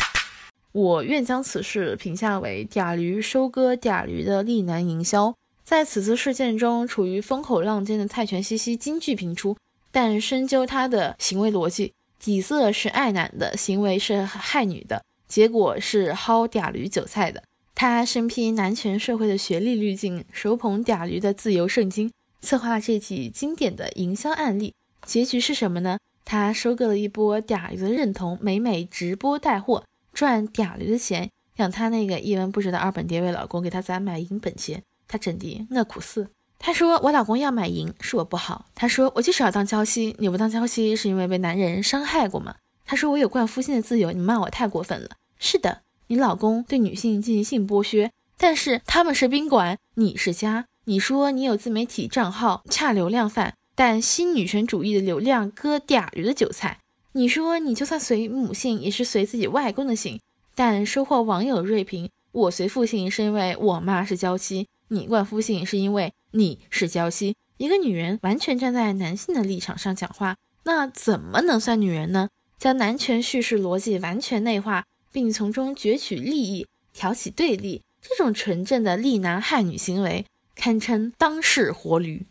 [0.71, 5.35] 我愿将此事评价为嗲驴收割嗲驴的利男营销。
[5.65, 9.57] 在此次事件中，处于风口浪尖的蔡全西西金句频出，
[9.91, 17.43] 但深究他的行为逻辑，底色是爱男的，行为是害女的，结果是薅嗲驴韭菜的。
[17.75, 22.13] 他身披男权社会的学历滤镜，手捧嗲驴的自由圣经，
[22.43, 24.75] 策划这起经典的营销案例。
[25.07, 25.99] 结局是什么呢？
[26.27, 34.83] 他收割了一波嗲驴的认同，美美直播带货赚嗲驴的钱，让他那个一文不值的二本爹味老公给他攒买银本钱。
[35.09, 36.29] 他整的我苦死。
[36.59, 38.67] 他说我老公要买银是我不好。
[38.75, 42.57] 他说我就是要当娇妻，你不当娇妻是因为被男人伤害过吗？
[42.87, 45.11] 他说我有惯夫姓的自由，你骂我太过分了。
[45.39, 50.67] 是的，你老公对女性进行性剥削，但是他们是宾馆，你是家。
[50.85, 56.81] 你说你有自媒体账号恰流量饭，但新女权主义的流量割嗲鱼的韭菜。
[57.13, 60.21] 你说你就算随母姓，也是随自己外公的姓，
[60.55, 62.11] 但收获网友锐评。
[62.33, 64.69] 我随父姓是因为我妈是娇妻。
[64.89, 72.29] 你冠夫姓是因为你是娇妻，一个女人完全站在男性的立场上讲话，那怎么能算女人呢？
[72.59, 82.27] 将男权叙事逻辑完全内化，并从中攫取利益，挑起对立，这种纯正的利男害女行为，堪称当世活驴。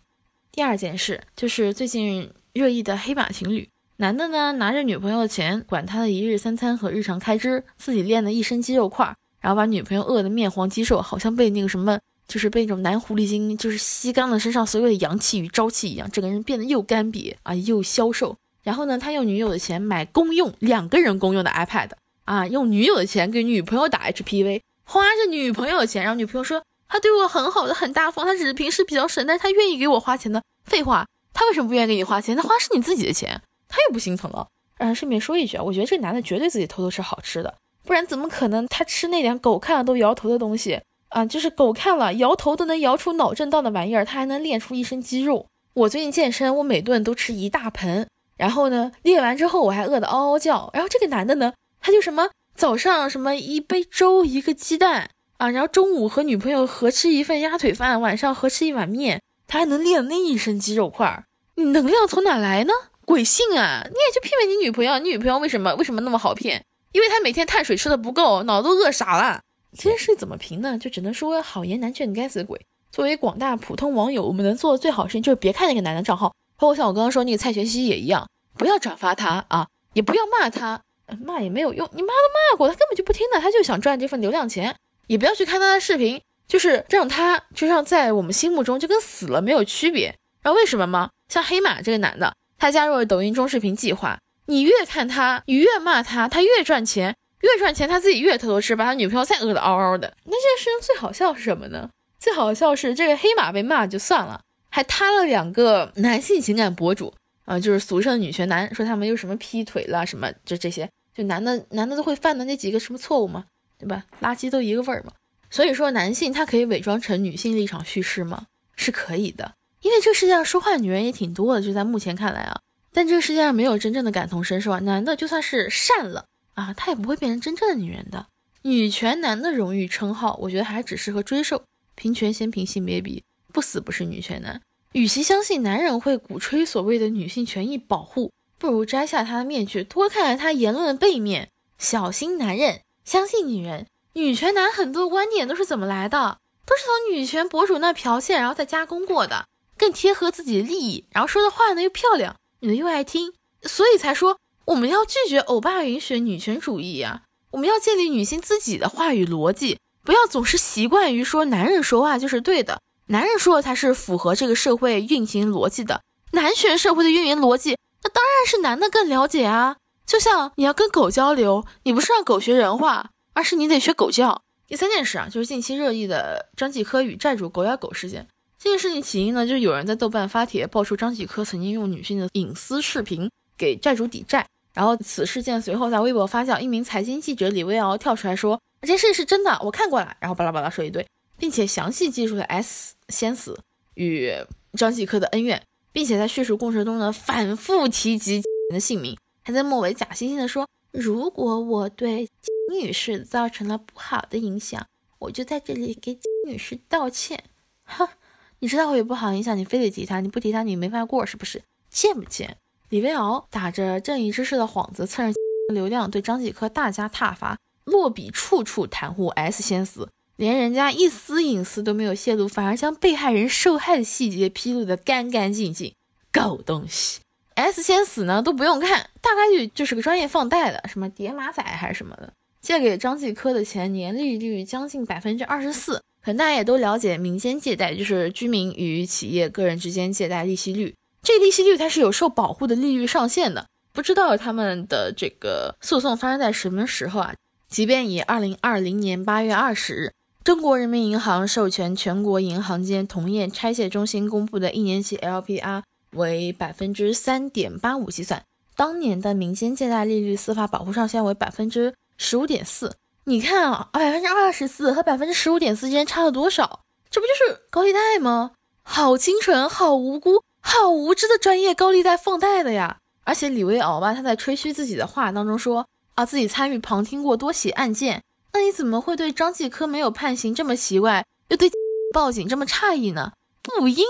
[0.52, 18.38] 第二件事就是最近热议的黑马情侣，男的呢拿着女朋友的钱，管他的一日三餐和日常开支，自己练的一身肌肉块，然后把女朋友饿得面黄肌瘦，好像被那个什么，就是被那种男狐狸精就是吸干了身上所有的阳气与朝气一样，整个人变得又干瘪啊又消瘦。
[18.64, 21.90] 然后呢，他用女友的钱买公用两个人公用的 iPad
[22.26, 30.42] 啊，用女友的钱给女朋友打 HPV，花着女朋友的钱，然后女朋友说他对我很好的，很大方，他只是平时比较省，但是他愿意给我花钱的。
[30.64, 32.38] 废话，他为什么不愿意给你花钱？
[32.38, 34.48] 他花是你自己的钱，他又不心疼了。
[34.78, 37.54] 嗯，顺便说一句啊，我觉得这男的绝对自己偷偷吃好吃的，
[37.84, 40.82] 不然怎么可能他吃那点狗看了都摇头的东西
[41.14, 41.26] 啊？
[41.26, 45.48] 就是狗看了摇头都能摇出脑震荡的玩意儿，他还能练出一身肌肉。
[45.74, 48.08] 我最近健身，我每顿都吃一大盆。
[48.38, 50.70] 然后呢，练完之后我还饿得嗷嗷叫。
[50.74, 61.26] 然后这个男的呢，他就什么早上什么一杯粥一个鸡蛋啊，然后中午和女朋友合吃一份鸭腿饭，晚上合吃一碗面，他还能练那一身肌肉块儿。
[61.56, 62.74] 你能量从哪来呢？
[63.06, 63.84] 鬼信啊！
[63.86, 66.66] 你也就骗骗你女朋友，你女朋友为什么为什么那么好骗？
[66.94, 69.42] 因为她每天碳水吃的不够，脑子都饿傻了。
[69.76, 70.78] 这件事怎么评呢？
[70.78, 72.66] 就只能说好言难劝该死鬼。
[72.92, 76.30] 作为广大普通网友，我们能做的最好事情就是别看那个男的账号。
[76.58, 80.82] 包括像我刚刚说那个蔡学熙也一样，不要转发他啊，也不要骂他，
[81.26, 84.76] 骂也没有用，你骂都骂过，他根本就不听的，他就想赚这份流量钱。
[85.08, 90.12] 也不要去看他的视频，就是让他就让在我们心目中就跟死了没有区别。
[90.12, 91.10] 知道为什么吗？
[91.28, 100.12] 像黑马这个男的，他加入了抖音中视频计划，你越看他，你越骂他，他越赚钱，越赚钱他自己越偷偷吃，把他女朋友再饿得嗷嗷的。
[100.24, 101.90] 那这件事情最好笑是什么呢？
[102.20, 104.42] 最好笑是这个黑马被骂就算了。
[104.70, 107.14] 还塌了两个男性情感博主
[107.46, 113.46] 啊，就是俗称女权男，说他们又什么劈腿了什么，就这些，就男的男的都会犯的那几个什么错误吗？
[113.78, 114.04] 对吧？
[114.22, 115.12] 垃圾都一个味儿嘛。
[115.52, 118.48] 所以说男性他可以伪装成女性立场叙事吗？
[118.76, 122.60] 是可以的，因为这个世界上说话女人也挺多的，就在目前看来啊。
[122.92, 128.28] 但这个世界上没有真正的感同身受啊，男的就算是善了啊，他也不会变成真正的女人的。
[128.62, 131.64] 女权男的荣誉称号，我觉得还只适合追授。
[131.96, 133.24] 平权先评性别比。
[133.52, 134.62] 不死不是女权男。
[134.94, 141.50] 与其相信男人会鼓吹所谓的女性权益保护，不如摘下他的面具，多看看他言论的背面。
[141.78, 143.88] 小心男人，相信女人。
[144.14, 146.40] 女权男很多观点都是怎么来的？
[146.66, 149.48] 都是从女权博主那剽窃，然后再加工过的，
[149.78, 151.06] 更贴合自己的利益。
[151.12, 153.34] 然后说的话呢又漂亮，女的又爱听，
[153.64, 157.24] 所以才说我们要拒绝欧巴允许女权主义呀。
[157.52, 162.82] 我们要建立女性自己的话语逻辑，不要总是习惯于说男人说话就是对的。
[163.08, 166.02] 男人说的才是符合这个社会运行逻辑的，
[166.32, 169.76] 男权社会的运营逻辑，那当然是男的更了解啊。
[170.06, 174.42] 就像你要跟狗交流，你不是让狗学人话，而是你得学狗叫。
[174.68, 178.28] 第三件事啊，就是近期热议的张继科与债主狗咬狗事件。
[178.58, 191.06] 这件事情起因呢，就是有人在豆瓣发帖爆出张继科曾经用女性的隐私视频给债主抵债，然后此事件随后在微博发酵，一名财经记者李薇敖跳出来说这件事是真的，我看过了，然后巴拉巴拉说一堆。
[191.36, 193.60] 并且详细记述了 S 先死
[193.96, 194.32] 与
[194.78, 204.88] 张继科的恩怨，并且在叙述过程中呢反复提及的姓名，还在末尾假惺惺的说：“如果我对金女士造成了不好的影响，
[205.20, 207.44] 我就在这里给金女士道歉。”
[207.84, 208.12] 哈，
[208.60, 211.64] 你知道会有不好影响，你非得提他，你不提他你没法过，是不是？
[211.90, 212.58] 贱不贱？
[212.94, 215.34] 李维敖打着正义之士的幌子蹭
[215.74, 220.08] 流量，对张继科大加挞伐，落笔处处袒护 S 先死。
[220.36, 225.96] 连人家一丝隐私都没有泄露，反而将被害人受害的细节披露的干干净净，
[226.32, 227.22] 狗东西
[227.56, 232.32] ！S 先死呢都不用看，大概率就是个专业放贷的，什么叠马仔还是什么的，
[232.62, 236.00] 借给张继科的钱年利率将近百分之二十四。
[236.24, 240.94] 可能大家也都了解，民间借贷就是居民与企业、个人之间借贷利息率，
[241.24, 243.66] 这个利息率它是有受保护的利率上限的。
[243.92, 247.34] 不知道他们的这个诉讼发生在什么时候啊？
[247.70, 250.12] 即便以二零二零年八月二十日。
[250.44, 258.44] 中国人民银行授权全国银行间同业拆借中心公布的一年期 LPR 为百分之三点八五计算，
[258.76, 262.98] 当年的民间借贷利率司法保护上限为百分之十五点四。
[263.24, 266.82] 你看啊，百分之二十四和百分之十五点四之间差了多少？
[267.10, 268.52] 这不就是高利贷吗？
[268.82, 272.98] 好清纯，好无辜，好无知的专业高利贷放贷的呀！
[273.26, 278.24] 而且李维敖吧，他在吹嘘自己的话当中说啊，自己参与旁听过多起案件。
[278.54, 281.70] 那你怎么会对张继科没有判刑这么奇怪，又对
[282.14, 283.34] 报警这么诧异呢？
[283.62, 284.06] 不应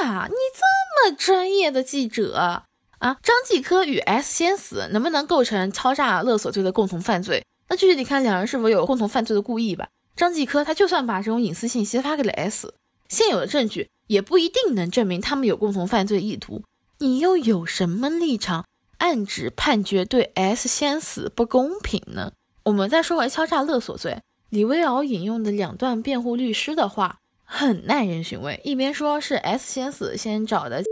[0.00, 0.26] 该呀！
[0.28, 2.64] 你这么专业的记者
[2.98, 7.44] 啊，张继科与 S 先死能不能构成敲诈勒索罪的共同犯罪？
[7.68, 9.88] 那具体得看两人是否有共同犯罪的故意吧。
[10.14, 12.74] 张继科他就算把这种隐私信息发给了 S，
[13.08, 16.62] 现有的证据也不一定能证明他们有共同犯罪意图。
[16.98, 18.66] 你又有什么立场
[18.98, 22.32] 暗指判决对 S 先死不公平呢？
[22.64, 28.60] 我们再说回敲诈勒索罪，李威敖引用的两段辩护律师的话很耐人寻味。
[28.64, 30.84] 一边说是 S 先死先找的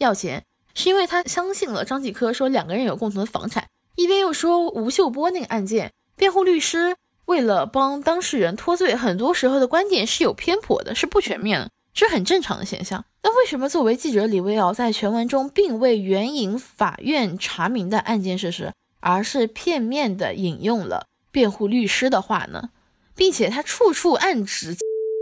[0.00, 0.44] 要钱，
[0.74, 3.64] 是因为他相信了张继科说两个人有共同的房产；
[3.94, 6.96] 一边又说吴秀波那个案件，辩护律师
[7.26, 11.70] 为了帮当事人脱罪，很多时候的观点是有偏颇的，是不全面的。
[11.94, 13.04] 是很正常的现象。
[13.22, 22.68] 那为什么作为记者李威敖在全文中并未援引法院查明的案件事实，而是片面的引用了辩护律师的话呢？
[23.16, 24.76] 并且他处处暗指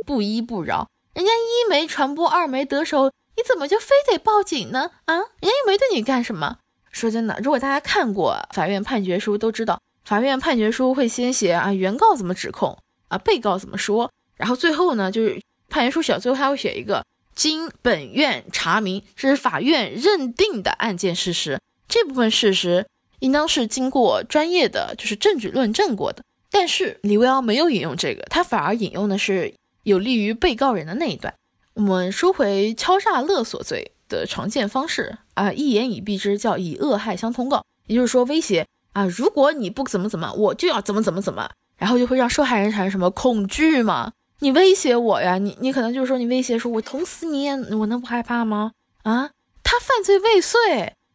[0.07, 4.91] 不依不饶，人家一没传播，二没得手，你怎么就非得报警呢？
[5.05, 6.57] 啊，人家又没对你干什么。
[6.91, 12.77] 说真的，如果大家看过法院判决书，都知道法院判决书会先写啊原告怎么指控
[13.09, 15.41] 啊，被告怎么说，然后最后呢就是。
[15.73, 21.59] 判决书写最后还会写一个，经本院查明，这是法院认定的案件事实。
[21.89, 22.87] 这部分事实
[23.20, 26.23] 应当是经过专业的就是证据论证过的。
[26.51, 29.55] 但是李维奥没有引用这个，他反而引用的是
[29.85, 31.33] 有利于被告人的那一段。
[31.73, 44.12] 我们说回敲诈勒索罪的常见方式啊，一言以蔽之，叫以恶害相通告，也就是说威胁啊，如果你不怎么怎么，我就要怎么怎么怎么，然后就会让受害人产生什么恐惧嘛。
[44.43, 45.38] 你威胁我呀？
[45.38, 48.72] 你你可能就是说你威胁说，我捅死你，我能不害怕吗？
[49.05, 49.30] 啊，
[49.62, 50.59] 他犯罪未遂，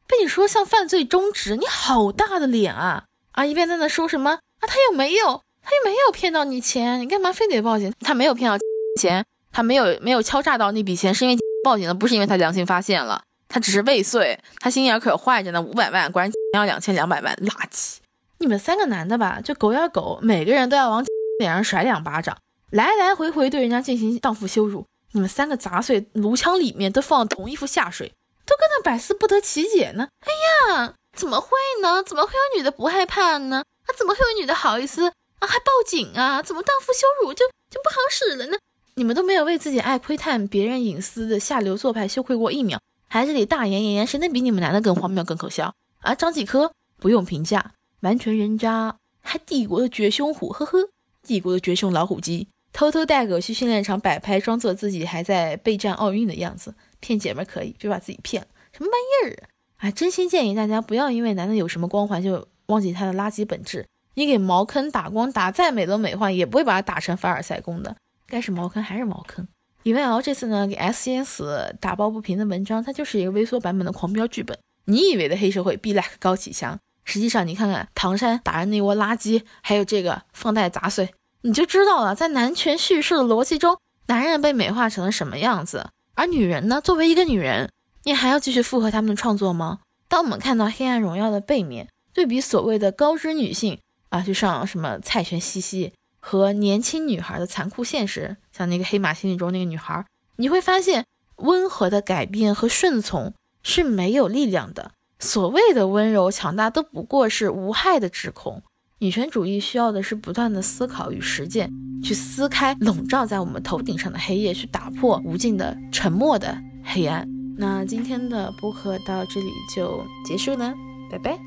[0.07, 3.03] 被你说像犯罪中止，你好大的脸啊！
[3.33, 4.39] 啊，一边在那说什么啊？
[4.61, 7.93] 他又没有，他又没有骗到你钱，你干嘛非得报警？
[7.99, 8.57] 他没有骗到
[8.97, 15.61] 钱，他没有没有敲诈到那笔钱，是因为报警的，不是因为他良心发现了，他只是未遂，他心眼可坏着呢。
[15.61, 17.97] 五百万，果然要两千两百万，垃圾！
[18.37, 21.03] 你们三个男的吧，就狗咬狗，每个人都要往
[21.39, 22.37] 脸上甩两巴掌。
[22.71, 28.09] 来来回回对人家进行荡妇羞辱，你们三个杂碎，炉腔里面都放同一副下水，
[28.45, 30.09] 都跟那百思不得其解呢。
[30.19, 31.49] 哎呀，怎么会
[31.81, 32.03] 呢？
[32.03, 33.63] 怎么会有女的不害怕呢？
[33.85, 35.07] 啊，怎么会有女的好意思
[35.39, 35.47] 啊？
[35.47, 36.43] 还报警啊？
[36.43, 38.57] 怎么荡妇羞辱就就不好使了呢？
[38.95, 45.73] 你们都没有为自己爱窥探别人隐私的下流做派羞愧过一秒，还这里大言炎炎，谁能比你们男的更荒谬更可笑？
[46.01, 50.89] 啊，张继科不用评价，完全人渣，还帝国的绝凶虎，呵呵，
[51.23, 52.49] 帝国的绝凶老虎机。
[52.77, 58.47] 偷偷带狗去训练场摆拍，装作自己还在备战奥运的样子，骗姐们可以，别把自己骗了。
[58.71, 59.89] 什么玩意儿啊！
[59.89, 63.87] 真心建议大家不要因为男的有什么光环就忘记他的垃圾本质。
[64.13, 67.95] 你给茅坑打光，打再美轮美奂，也不会把它打成凡尔赛宫的。
[68.27, 69.47] 该是茅坑还是茅坑。
[69.81, 74.55] 李文瑶这次呢，给 S 先死打抱不平的文章，它就是一个微缩版本的狂飙剧本。
[74.85, 81.09] 你以为的黑社会 be like 高启强，实际上你看看唐山打人那窝垃圾，还有这个放贷杂碎。
[81.47, 86.81] 你就知道了，在男权叙事的逻辑中，男人被美化成了什么样子，而女人呢？
[86.81, 87.71] 作为一个女人，
[88.03, 89.79] 你还要继续附和他们的创作吗？
[90.09, 93.79] 当我们看到《黑暗荣耀》的背面，对比所谓的高知女性
[94.09, 101.05] 啊，就像什么蔡玄西西和年轻女孩的残酷现实，像那个黑马心理中那个女孩，你会发现，
[101.37, 103.33] 温和的改变和顺从
[103.63, 104.91] 是没有力量的。
[105.17, 108.63] 所谓的温柔强大，都不过是无害的指控。
[108.99, 111.71] 女权主义需要的是不断的思考与实践，
[112.03, 117.27] 去撕开笼罩在我们头顶上的黑夜，去打破无尽的沉默的黑暗。
[117.55, 120.73] 那今天的播客到这里就结束了，
[121.11, 121.37] 拜拜。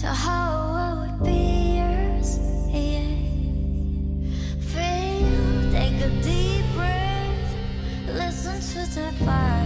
[0.00, 0.49] to hold
[8.90, 9.59] justify